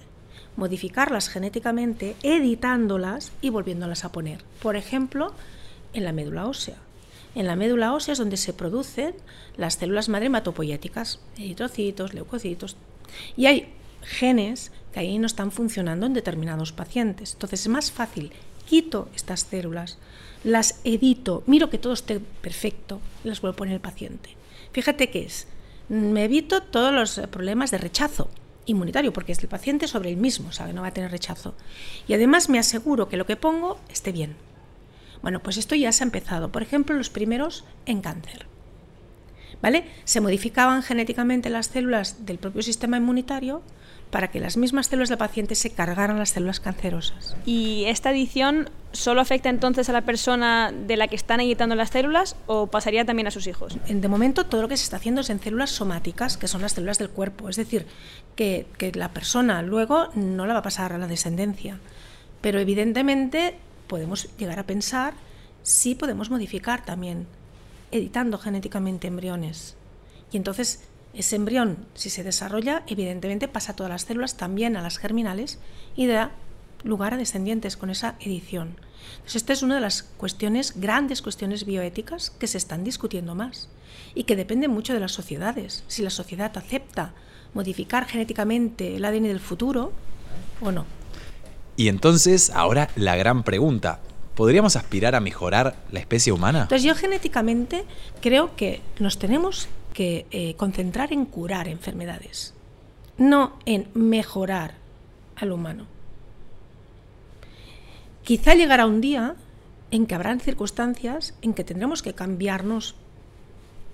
modificarlas 0.58 1.30
genéticamente, 1.30 2.18
editándolas 2.24 3.32
y 3.42 3.50
volviéndolas 3.50 4.04
a 4.04 4.12
poner. 4.12 4.44
Por 4.62 4.76
ejemplo, 4.76 5.34
en 5.94 6.04
la 6.04 6.12
médula 6.12 6.48
ósea. 6.48 6.76
En 7.36 7.46
la 7.46 7.56
médula 7.56 7.94
ósea 7.94 8.14
es 8.14 8.18
donde 8.18 8.38
se 8.38 8.54
producen 8.54 9.14
las 9.56 9.76
células 9.76 10.10
madre 10.10 10.26
hematopoyéticas, 10.26 11.20
eritrocitos, 11.38 12.14
leucocitos. 12.14 12.76
Y 13.38 13.46
hay 13.46 13.74
genes 14.02 14.72
que 14.92 15.00
ahí 15.00 15.20
no 15.20 15.28
están 15.28 15.52
funcionando 15.52 16.08
en 16.08 16.14
determinados 16.14 16.72
pacientes. 16.72 17.34
Entonces 17.34 17.62
es 17.62 17.68
más 17.68 17.92
fácil, 17.92 18.32
quito 18.68 19.10
estas 19.16 19.42
células, 19.42 20.00
las 20.44 20.82
edito, 20.84 21.44
miro 21.46 21.70
que 21.70 21.78
todo 21.78 21.94
esté 21.94 22.20
perfecto 22.20 23.00
y 23.24 23.28
las 23.28 23.42
vuelvo 23.42 23.54
a 23.54 23.58
poner 23.58 23.76
el 23.76 23.82
paciente. 23.82 24.32
Fíjate 24.72 25.12
que 25.12 25.24
es, 25.24 25.48
me 25.90 26.26
evito 26.26 26.62
todos 26.62 26.94
los 26.94 27.28
problemas 27.30 27.72
de 27.72 27.78
rechazo, 27.78 28.30
inmunitario, 28.66 29.14
porque 29.14 29.32
es 29.32 29.40
el 29.40 29.48
paciente 29.48 29.88
sobre 29.88 30.10
el 30.10 30.18
mismo, 30.18 30.52
sabe, 30.52 30.74
no 30.74 30.82
va 30.82 30.90
a 30.90 30.94
tener 30.94 31.12
rechazo. 31.12 31.56
Y 32.08 32.14
además 32.14 32.50
me 32.50 32.60
aseguro 32.60 33.08
que 33.08 33.18
lo 33.18 33.26
que 33.26 33.36
pongo 33.36 33.80
esté 33.90 34.12
bien. 34.12 34.36
Bueno, 35.22 35.42
pues 35.42 35.58
esto 35.58 35.76
ya 35.76 35.92
se 35.92 36.04
ha 36.04 36.06
empezado. 36.06 36.52
Por 36.52 36.62
ejemplo, 36.62 36.96
los 36.96 37.10
primeros 37.10 37.66
en 37.86 38.02
cáncer. 38.02 38.46
¿Vale? 39.62 39.86
Se 40.04 40.22
modificaban 40.22 40.84
genéticamente 40.84 41.50
las 41.50 41.68
células 41.68 42.26
del 42.26 42.38
propio 42.38 42.62
sistema 42.62 42.98
inmunitario 42.98 43.64
para 44.12 44.30
que 44.30 44.40
las 44.40 44.56
mismas 44.56 44.88
células 44.88 45.10
del 45.10 45.18
paciente 45.18 45.56
se 45.56 45.72
cargaran 45.72 46.18
las 46.18 46.30
células 46.30 46.60
cancerosas. 46.60 47.36
¿Y 47.46 47.86
esta 47.86 48.12
edición 48.12 48.70
solo 48.94 49.22
afecta 49.22 49.50
entonces 49.50 49.90
a 49.90 49.94
la 49.94 50.02
persona 50.02 50.72
de 50.72 50.96
la 50.96 51.08
que 51.08 51.16
están 51.16 51.42
editando 51.42 51.76
las 51.76 51.90
células 51.90 52.36
o 52.48 52.68
pasaría 52.68 53.06
también 53.06 53.28
a 53.28 53.32
sus 53.32 53.48
hijos? 53.48 53.78
De 53.88 54.08
momento 54.08 54.46
todo 54.46 54.62
lo 54.62 54.68
que 54.68 54.78
se 54.78 54.84
está 54.84 54.98
haciendo 54.98 55.22
es 55.22 55.30
en 55.30 55.42
células 55.42 55.72
somáticas, 55.72 56.38
que 56.38 56.48
son 56.48 56.62
las 56.62 56.74
células 56.74 56.98
del 56.98 57.10
cuerpo, 57.10 57.50
es 57.50 57.58
decir, 57.58 57.86
que, 58.36 58.66
que 58.78 58.92
la 58.94 59.10
persona 59.10 59.62
luego 59.62 60.08
no 60.16 60.46
la 60.46 60.54
va 60.54 60.60
a 60.60 60.64
pasar 60.64 60.94
a 60.94 60.98
la 60.98 61.08
descendencia. 61.08 61.80
Pero 62.42 62.60
evidentemente 62.60 63.56
podemos 63.88 64.30
llegar 64.38 64.60
a 64.60 64.66
pensar 64.66 65.14
si 65.64 65.96
podemos 65.96 66.30
modificar 66.30 66.86
también, 66.86 67.28
editando 67.92 68.38
genéticamente 68.38 69.08
embriones. 69.08 69.76
Y 70.32 70.38
entonces 70.38 70.82
ese 71.14 71.36
embrión, 71.36 71.86
si 71.94 72.10
se 72.10 72.24
desarrolla, 72.24 72.84
evidentemente 72.88 73.48
pasa 73.48 73.72
a 73.72 73.76
todas 73.76 73.92
las 73.92 74.04
células, 74.04 74.38
también 74.38 74.78
a 74.78 74.82
las 74.82 74.98
germinales, 74.98 75.60
y 75.96 76.08
da 76.08 76.32
lugar 76.84 77.14
a 77.14 77.18
descendientes 77.18 77.78
con 77.78 77.90
esa 77.90 78.16
edición. 78.20 78.76
Entonces, 79.12 79.38
esta 79.38 79.54
es 79.54 79.64
una 79.64 79.76
de 79.76 79.82
las 79.82 80.04
cuestiones, 80.04 80.74
grandes 80.76 81.22
cuestiones 81.22 81.66
bioéticas 81.66 82.30
que 82.30 82.48
se 82.48 82.58
están 82.58 82.84
discutiendo 82.84 83.36
más 83.36 83.70
y 84.14 84.24
que 84.24 84.36
depende 84.36 84.68
mucho 84.68 84.94
de 84.94 85.00
las 85.00 85.12
sociedades. 85.12 85.84
Si 85.88 86.04
la 86.04 86.10
sociedad 86.10 86.56
acepta 86.58 87.14
modificar 87.54 88.06
genéticamente 88.06 88.96
el 88.96 89.06
ADN 89.06 89.24
del 89.24 89.40
futuro 89.40 89.92
o 90.62 90.72
no. 90.72 90.86
Y 91.76 91.88
entonces, 91.90 92.52
ahora 92.52 92.90
la 92.96 93.16
gran 93.16 93.44
pregunta. 93.44 94.00
¿Podríamos 94.36 94.76
aspirar 94.76 95.16
a 95.16 95.20
mejorar 95.20 95.76
la 95.92 96.00
especie 96.00 96.32
humana? 96.32 96.64
Entonces 96.64 96.84
yo 96.84 96.94
genéticamente 96.94 97.86
creo 98.22 98.56
que 98.56 98.82
nos 99.00 99.18
tenemos 99.18 99.68
eh, 100.00 100.56
concentrar 100.58 101.12
en 101.12 101.26
curar 101.26 101.68
enfermedades, 101.68 102.54
no 103.18 103.58
en 103.66 103.88
mejorar 103.94 104.76
al 105.36 105.52
humano. 105.52 105.86
Quizá 108.24 108.54
llegará 108.56 108.86
un 108.86 109.02
día 109.02 109.36
en 109.92 110.06
que 110.06 110.16
habrán 110.16 110.40
circunstancias 110.40 111.34
en 111.42 111.54
que 111.54 111.64
tendremos 111.64 112.02
que 112.02 112.14
cambiarnos 112.14 112.96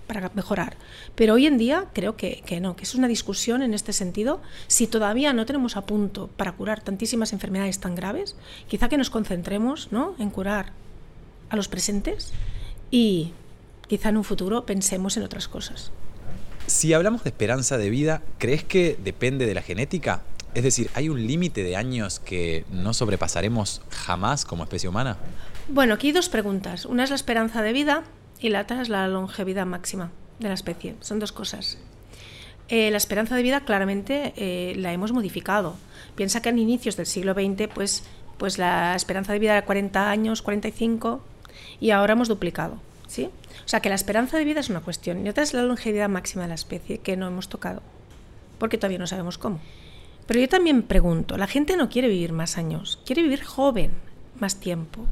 para 0.08 0.32
mejorar. 0.34 0.76
Pero 1.16 1.36
hoy 1.36 1.48
en 1.48 1.58
día 1.58 1.86
creo 1.94 2.18
que, 2.18 2.44
que, 2.46 2.60
no, 2.60 2.76
que 2.76 2.84
es 2.84 2.96
una 2.96 3.08
discusión 3.08 3.62
en 3.62 3.74
este 3.74 3.94
sentido. 3.94 4.42
Si 4.68 4.88
todavía 4.88 5.34
no 5.34 5.46
tenemos 5.46 5.78
a 5.78 5.86
punto 5.86 6.30
para 6.36 6.52
curar 6.54 6.82
tantísimas 6.82 7.32
enfermedades 7.32 7.80
tan 7.80 7.96
graves, 7.96 8.36
quizá 8.68 8.89
que 8.89 8.98
nos 8.98 9.10
concentremos 9.10 9.92
¿no? 9.92 10.16
en 10.20 10.30
curar 10.30 10.74
a 11.50 11.56
los 11.56 11.68
presentes 11.68 12.34
y 12.92 13.32
quizá 13.88 14.10
en 14.10 14.17
un 14.17 14.24
futuro 14.24 14.65
pensemos 14.65 15.17
en 15.17 15.24
otras 15.24 15.48
cosas. 15.48 15.91
Si 16.67 16.93
hablamos 16.93 17.24
de 17.24 17.30
esperanza 17.30 17.78
de 17.78 17.89
vida, 17.89 18.22
¿crees 18.38 18.63
que 18.63 18.98
depende 19.04 19.46
de 19.46 19.54
la 19.54 19.62
genética? 19.62 20.22
Es 20.54 20.63
decir, 20.63 20.89
¿hay 20.93 21.10
un 21.10 21.26
límite 21.26 21.63
de 21.63 21.76
años 21.76 22.19
que 22.19 22.65
no 22.72 22.93
sobrepasaremos 22.93 23.82
jamás 23.89 24.46
como 24.46 24.63
especie 24.63 24.88
humana? 24.88 25.17
Bueno, 25.67 25.96
aquí 25.96 26.08
hay 26.08 26.13
dos 26.13 26.30
preguntas. 26.30 26.86
Una 26.86 27.04
es 27.04 27.10
la 27.10 27.15
esperanza 27.15 27.62
de 27.62 27.74
vida 27.74 28.04
y 28.39 28.50
la 28.50 28.62
otra 28.62 28.82
es 28.82 28.89
la 28.89 29.08
longevidad 29.08 29.65
máxima 29.65 30.12
de 30.39 30.48
la 30.48 30.54
especie. 30.54 30.96
Son 31.02 31.19
dos 31.19 31.32
cosas. 31.32 31.78
eh, 32.69 32.91
la 32.91 32.98
esperanza 32.98 33.36
de 33.36 33.43
vida 33.43 33.65
claramente 33.65 34.34
eh, 34.38 34.74
la 34.78 34.93
hemos 34.93 35.12
modificado. 35.12 35.76
Piensa 36.15 36.41
que 36.41 36.50
en 36.50 36.60
inicios 36.60 36.96
del 36.96 37.08
siglo 37.08 37.34
XX, 37.34 37.67
pues, 37.74 38.04
pues 38.38 38.58
la 38.58 38.96
esperanza 38.96 39.34
de 39.34 39.39
vida 39.39 39.54
era 39.54 39.65
40 39.65 40.10
años, 40.10 40.41
45, 40.41 41.22
y 41.82 41.91
ahora 41.91 42.13
hemos 42.13 42.30
duplicado. 42.30 42.78
¿sí? 43.08 43.30
O 43.65 43.69
sea 43.69 43.80
que 43.80 43.89
la 43.89 43.95
esperanza 43.95 44.38
de 44.38 44.45
vida 44.45 44.60
es 44.60 44.69
una 44.69 44.82
cuestión, 44.82 45.26
y 45.26 45.30
otra 45.30 45.43
es 45.43 45.54
la 45.54 45.63
longevidad 45.63 46.10
máxima 46.10 46.43
de 46.43 46.49
la 46.49 46.56
especie, 46.56 46.99
que 46.99 47.17
no 47.17 47.28
hemos 47.28 47.49
tocado, 47.49 47.82
porque 48.60 48.78
todavía 48.78 48.99
no 48.99 49.08
sabemos 49.08 49.38
cómo. 49.38 49.60
Pero 50.28 50.39
yo 50.39 50.47
también 50.47 50.84
pregunto, 50.84 51.38
la 51.38 51.47
gente 51.47 51.78
no 51.78 51.89
quiere 51.89 52.08
vivir 52.08 52.32
más 52.32 52.58
años, 52.58 52.99
quiere 53.06 53.23
vivir 53.23 53.43
joven 53.43 53.91
más 54.39 54.60
tiempo. 54.60 55.06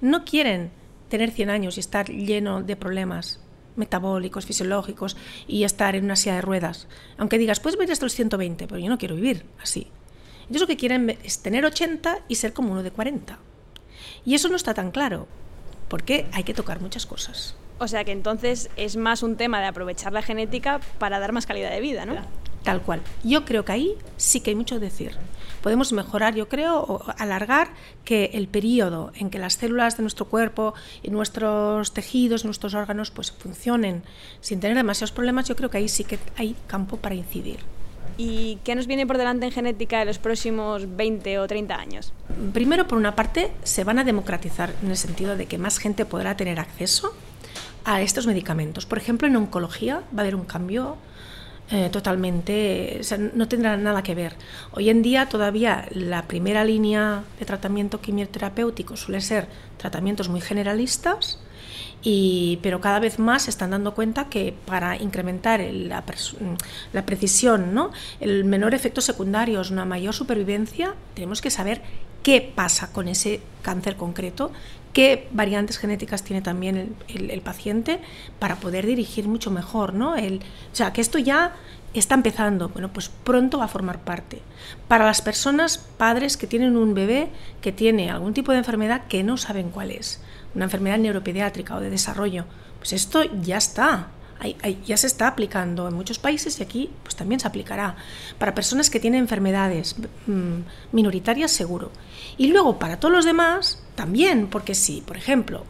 No 0.00 0.24
quieren 0.24 0.70
tener 1.08 1.30
100 1.30 1.50
años 1.50 1.76
y 1.76 1.80
estar 1.80 2.10
lleno 2.10 2.62
de 2.62 2.76
problemas 2.76 3.40
metabólicos, 3.76 4.46
fisiológicos 4.46 5.16
y 5.46 5.64
estar 5.64 5.96
en 5.96 6.04
una 6.04 6.16
silla 6.16 6.36
de 6.36 6.42
ruedas. 6.42 6.88
Aunque 7.16 7.38
digas, 7.38 7.60
puedes 7.60 7.78
vivir 7.78 7.92
hasta 7.92 8.06
los 8.06 8.14
120, 8.14 8.66
pero 8.66 8.78
yo 8.78 8.88
no 8.88 8.98
quiero 8.98 9.14
vivir 9.14 9.44
así. 9.62 9.88
Ellos 10.50 10.62
lo 10.62 10.66
que 10.66 10.76
quieren 10.76 11.18
es 11.22 11.40
tener 11.40 11.64
80 11.64 12.18
y 12.28 12.34
ser 12.34 12.52
como 12.52 12.72
uno 12.72 12.82
de 12.82 12.90
40. 12.90 13.38
Y 14.24 14.34
eso 14.34 14.48
no 14.48 14.56
está 14.56 14.74
tan 14.74 14.90
claro, 14.90 15.26
porque 15.92 16.24
hay 16.32 16.42
que 16.42 16.54
tocar 16.54 16.80
muchas 16.80 17.04
cosas. 17.04 17.54
O 17.78 17.86
sea 17.86 18.02
que 18.02 18.12
entonces 18.12 18.70
es 18.78 18.96
más 18.96 19.22
un 19.22 19.36
tema 19.36 19.60
de 19.60 19.66
aprovechar 19.66 20.10
la 20.14 20.22
genética 20.22 20.80
para 20.98 21.20
dar 21.20 21.32
más 21.32 21.44
calidad 21.44 21.70
de 21.70 21.82
vida, 21.82 22.06
¿no? 22.06 22.14
Tal 22.62 22.80
cual. 22.80 23.02
Yo 23.22 23.44
creo 23.44 23.66
que 23.66 23.72
ahí 23.72 23.94
sí 24.16 24.40
que 24.40 24.52
hay 24.52 24.56
mucho 24.56 24.76
que 24.76 24.80
decir. 24.80 25.18
Podemos 25.62 25.92
mejorar, 25.92 26.34
yo 26.34 26.48
creo, 26.48 26.80
o 26.80 27.04
alargar 27.18 27.74
que 28.06 28.30
el 28.32 28.48
periodo 28.48 29.12
en 29.16 29.28
que 29.28 29.38
las 29.38 29.52
células 29.52 29.98
de 29.98 30.02
nuestro 30.02 30.24
cuerpo 30.24 30.72
y 31.02 31.10
nuestros 31.10 31.92
tejidos, 31.92 32.46
nuestros 32.46 32.72
órganos, 32.72 33.10
pues 33.10 33.30
funcionen 33.30 34.02
sin 34.40 34.60
tener 34.60 34.78
demasiados 34.78 35.12
problemas, 35.12 35.46
yo 35.46 35.56
creo 35.56 35.68
que 35.68 35.76
ahí 35.76 35.88
sí 35.88 36.04
que 36.04 36.18
hay 36.38 36.56
campo 36.68 36.96
para 36.96 37.16
incidir. 37.16 37.58
¿Y 38.18 38.58
qué 38.64 38.74
nos 38.74 38.86
viene 38.86 39.06
por 39.06 39.18
delante 39.18 39.46
en 39.46 39.52
genética 39.52 40.00
en 40.00 40.08
los 40.08 40.18
próximos 40.18 40.96
20 40.96 41.38
o 41.38 41.46
30 41.46 41.74
años? 41.74 42.12
Primero, 42.52 42.86
por 42.86 42.98
una 42.98 43.14
parte, 43.14 43.52
se 43.62 43.84
van 43.84 43.98
a 43.98 44.04
democratizar 44.04 44.74
en 44.82 44.90
el 44.90 44.96
sentido 44.96 45.36
de 45.36 45.46
que 45.46 45.58
más 45.58 45.78
gente 45.78 46.04
podrá 46.04 46.36
tener 46.36 46.60
acceso 46.60 47.14
a 47.84 48.00
estos 48.02 48.26
medicamentos. 48.26 48.86
Por 48.86 48.98
ejemplo, 48.98 49.26
en 49.28 49.36
oncología 49.36 50.02
va 50.16 50.18
a 50.18 50.20
haber 50.20 50.34
un 50.34 50.44
cambio 50.44 50.96
eh, 51.70 51.88
totalmente, 51.90 53.00
no 53.34 53.48
tendrá 53.48 53.76
nada 53.76 54.02
que 54.02 54.14
ver. 54.14 54.34
Hoy 54.72 54.90
en 54.90 55.00
día 55.00 55.28
todavía 55.28 55.86
la 55.90 56.22
primera 56.28 56.64
línea 56.64 57.24
de 57.38 57.46
tratamiento 57.46 58.00
quimioterapéutico 58.00 58.96
suele 58.96 59.22
ser 59.22 59.46
tratamientos 59.78 60.28
muy 60.28 60.42
generalistas, 60.42 61.38
pero 62.62 62.80
cada 62.80 62.98
vez 62.98 63.18
más 63.18 63.42
se 63.42 63.50
están 63.50 63.70
dando 63.70 63.94
cuenta 63.94 64.28
que 64.28 64.54
para 64.66 64.96
incrementar 64.96 65.60
la, 65.60 66.04
la, 66.92 67.06
precisión, 67.06 67.74
¿no? 67.74 67.90
el 68.20 68.44
menor 68.44 68.74
efecto 68.74 69.00
secundarios, 69.00 69.70
una 69.70 69.84
mayor 69.84 70.14
supervivencia, 70.14 70.94
tenemos 71.14 71.40
que 71.40 71.50
saber 71.50 71.82
qué 72.22 72.52
pasa 72.54 72.92
con 72.92 73.08
ese 73.08 73.40
cáncer 73.62 73.96
concreto, 73.96 74.52
qué 74.92 75.28
variantes 75.32 75.78
genéticas 75.78 76.22
tiene 76.22 76.42
también 76.42 76.94
el, 77.08 77.40
paciente 77.40 78.00
para 78.38 78.56
poder 78.56 78.86
dirigir 78.86 79.26
mucho 79.26 79.50
mejor, 79.50 79.94
¿no? 79.94 80.14
O 80.14 80.38
sea, 80.72 80.92
que 80.92 81.00
esto 81.00 81.18
ya 81.18 81.54
está 81.94 82.14
empezando, 82.14 82.68
bueno, 82.68 82.92
pues 82.92 83.08
pronto 83.08 83.58
va 83.58 83.64
a 83.64 83.68
formar 83.68 84.00
parte. 84.00 84.40
Para 84.88 85.04
las 85.04 85.22
personas, 85.22 85.78
padres 85.78 86.36
que 86.36 86.46
tienen 86.46 86.76
un 86.76 86.94
bebé 86.94 87.28
que 87.60 87.72
tiene 87.72 88.10
algún 88.10 88.34
tipo 88.34 88.52
de 88.52 88.58
enfermedad 88.58 89.06
que 89.08 89.22
no 89.22 89.36
saben 89.36 89.70
cuál 89.70 89.90
es, 89.90 90.20
una 90.54 90.64
enfermedad 90.64 90.98
neuropediátrica 90.98 91.76
o 91.76 91.80
de 91.80 91.90
desarrollo, 91.90 92.44
pues 92.78 92.92
esto 92.92 93.22
ya 93.40 93.56
está, 93.56 94.08
ya 94.86 94.96
se 94.96 95.06
está 95.06 95.28
aplicando 95.28 95.88
en 95.88 95.94
muchos 95.94 96.18
países 96.18 96.58
y 96.58 96.62
aquí 96.62 96.90
pues 97.02 97.16
también 97.16 97.40
se 97.40 97.46
aplicará. 97.46 97.96
Para 98.38 98.54
personas 98.54 98.90
que 98.90 99.00
tienen 99.00 99.20
enfermedades 99.20 99.96
mm, 100.26 100.60
minoritarias, 100.92 101.52
seguro. 101.52 101.90
Y 102.36 102.48
luego 102.48 102.78
para 102.78 102.98
todos 102.98 103.14
los 103.14 103.24
demás, 103.24 103.82
también, 103.94 104.48
porque 104.48 104.74
si, 104.74 105.00
por 105.00 105.16
ejemplo, 105.16 105.64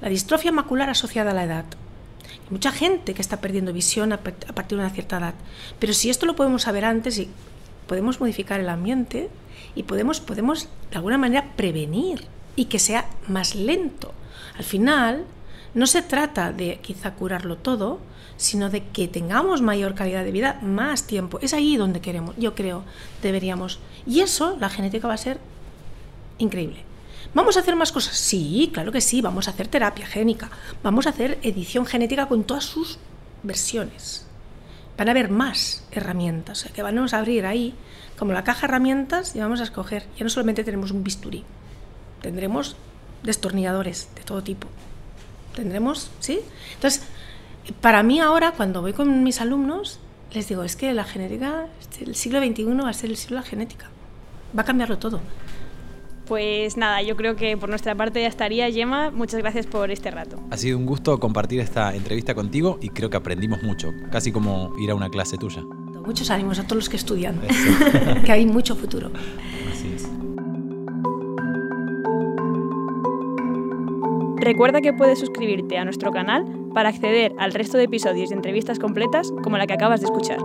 la 0.00 0.08
distrofia 0.08 0.52
macular 0.52 0.90
asociada 0.90 1.30
a 1.30 1.34
la 1.34 1.44
edad, 1.44 1.64
mucha 2.50 2.72
gente 2.72 3.14
que 3.14 3.22
está 3.22 3.40
perdiendo 3.40 3.72
visión 3.72 4.12
a 4.12 4.18
partir 4.18 4.78
de 4.78 4.84
una 4.84 4.90
cierta 4.90 5.18
edad, 5.18 5.34
pero 5.78 5.92
si 5.92 6.10
esto 6.10 6.26
lo 6.26 6.36
podemos 6.36 6.62
saber 6.62 6.84
antes 6.84 7.18
y 7.18 7.28
podemos 7.86 8.20
modificar 8.20 8.60
el 8.60 8.68
ambiente 8.68 9.30
y 9.74 9.84
podemos, 9.84 10.20
podemos 10.20 10.68
de 10.90 10.96
alguna 10.96 11.18
manera 11.18 11.52
prevenir 11.56 12.26
y 12.54 12.66
que 12.66 12.78
sea 12.78 13.08
más 13.26 13.54
lento. 13.54 14.12
Al 14.58 14.64
final, 14.64 15.24
no 15.74 15.86
se 15.86 16.02
trata 16.02 16.52
de 16.52 16.80
quizá 16.82 17.14
curarlo 17.14 17.56
todo, 17.56 18.00
sino 18.36 18.70
de 18.70 18.84
que 18.88 19.06
tengamos 19.06 19.62
mayor 19.62 19.94
calidad 19.94 20.24
de 20.24 20.32
vida, 20.32 20.58
más 20.62 21.06
tiempo. 21.06 21.38
Es 21.40 21.54
ahí 21.54 21.76
donde 21.76 22.00
queremos, 22.00 22.34
yo 22.36 22.54
creo, 22.54 22.84
deberíamos. 23.22 23.78
Y 24.06 24.20
eso, 24.20 24.56
la 24.58 24.68
genética 24.68 25.08
va 25.08 25.14
a 25.14 25.18
ser 25.18 25.38
increíble. 26.38 26.84
¿Vamos 27.34 27.56
a 27.56 27.60
hacer 27.60 27.76
más 27.76 27.92
cosas? 27.92 28.16
Sí, 28.16 28.70
claro 28.72 28.90
que 28.90 29.00
sí, 29.00 29.20
vamos 29.20 29.46
a 29.46 29.52
hacer 29.52 29.68
terapia 29.68 30.06
génica, 30.06 30.50
vamos 30.82 31.06
a 31.06 31.10
hacer 31.10 31.38
edición 31.42 31.86
genética 31.86 32.26
con 32.26 32.44
todas 32.44 32.64
sus 32.64 32.98
versiones. 33.42 34.26
Van 34.96 35.08
a 35.08 35.10
haber 35.12 35.30
más 35.30 35.84
herramientas, 35.92 36.68
que 36.74 36.82
vamos 36.82 37.14
a 37.14 37.18
abrir 37.18 37.46
ahí, 37.46 37.74
como 38.18 38.32
la 38.32 38.42
caja 38.42 38.66
herramientas, 38.66 39.36
y 39.36 39.40
vamos 39.40 39.60
a 39.60 39.64
escoger. 39.64 40.06
Ya 40.16 40.24
no 40.24 40.30
solamente 40.30 40.64
tenemos 40.64 40.90
un 40.90 41.04
bisturí, 41.04 41.44
tendremos 42.22 42.76
destornilladores 43.22 44.08
de 44.14 44.22
todo 44.22 44.42
tipo. 44.42 44.68
Tendremos, 45.54 46.10
¿sí? 46.20 46.40
Entonces, 46.74 47.02
para 47.80 48.02
mí 48.02 48.20
ahora, 48.20 48.52
cuando 48.52 48.80
voy 48.80 48.92
con 48.92 49.22
mis 49.22 49.40
alumnos, 49.40 50.00
les 50.32 50.48
digo, 50.48 50.62
es 50.62 50.76
que 50.76 50.92
la 50.92 51.04
genética, 51.04 51.66
el 52.00 52.14
siglo 52.14 52.38
XXI 52.40 52.64
va 52.64 52.90
a 52.90 52.92
ser 52.92 53.10
el 53.10 53.16
siglo 53.16 53.36
de 53.36 53.42
la 53.42 53.48
genética. 53.48 53.90
Va 54.56 54.62
a 54.62 54.64
cambiarlo 54.64 54.98
todo. 54.98 55.20
Pues 56.26 56.76
nada, 56.76 57.00
yo 57.00 57.16
creo 57.16 57.36
que 57.36 57.56
por 57.56 57.70
nuestra 57.70 57.94
parte 57.94 58.20
ya 58.20 58.28
estaría. 58.28 58.70
Gemma, 58.70 59.10
muchas 59.10 59.40
gracias 59.40 59.66
por 59.66 59.90
este 59.90 60.10
rato. 60.10 60.38
Ha 60.50 60.58
sido 60.58 60.76
un 60.76 60.84
gusto 60.84 61.18
compartir 61.18 61.60
esta 61.60 61.94
entrevista 61.94 62.34
contigo 62.34 62.78
y 62.82 62.90
creo 62.90 63.08
que 63.08 63.16
aprendimos 63.16 63.62
mucho, 63.62 63.92
casi 64.12 64.30
como 64.30 64.74
ir 64.78 64.90
a 64.90 64.94
una 64.94 65.08
clase 65.08 65.38
tuya. 65.38 65.62
Muchos 66.04 66.30
ánimos 66.30 66.58
a 66.58 66.64
todos 66.64 66.76
los 66.76 66.88
que 66.90 66.96
estudian, 66.96 67.40
que 68.24 68.32
hay 68.32 68.44
mucho 68.44 68.76
futuro. 68.76 69.10
Recuerda 74.40 74.80
que 74.80 74.92
puedes 74.92 75.18
suscribirte 75.18 75.78
a 75.78 75.84
nuestro 75.84 76.12
canal 76.12 76.44
para 76.72 76.90
acceder 76.90 77.32
al 77.38 77.52
resto 77.52 77.76
de 77.76 77.84
episodios 77.84 78.30
y 78.30 78.34
entrevistas 78.34 78.78
completas 78.78 79.32
como 79.42 79.58
la 79.58 79.66
que 79.66 79.74
acabas 79.74 80.00
de 80.00 80.06
escuchar. 80.06 80.38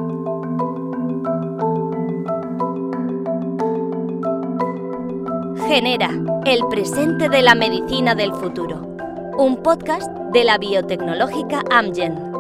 Genera, 5.67 6.09
el 6.45 6.61
presente 6.69 7.29
de 7.29 7.41
la 7.43 7.55
medicina 7.55 8.15
del 8.15 8.33
futuro. 8.33 8.95
Un 9.37 9.61
podcast 9.61 10.11
de 10.33 10.43
la 10.43 10.57
biotecnológica 10.57 11.63
Amgen. 11.71 12.32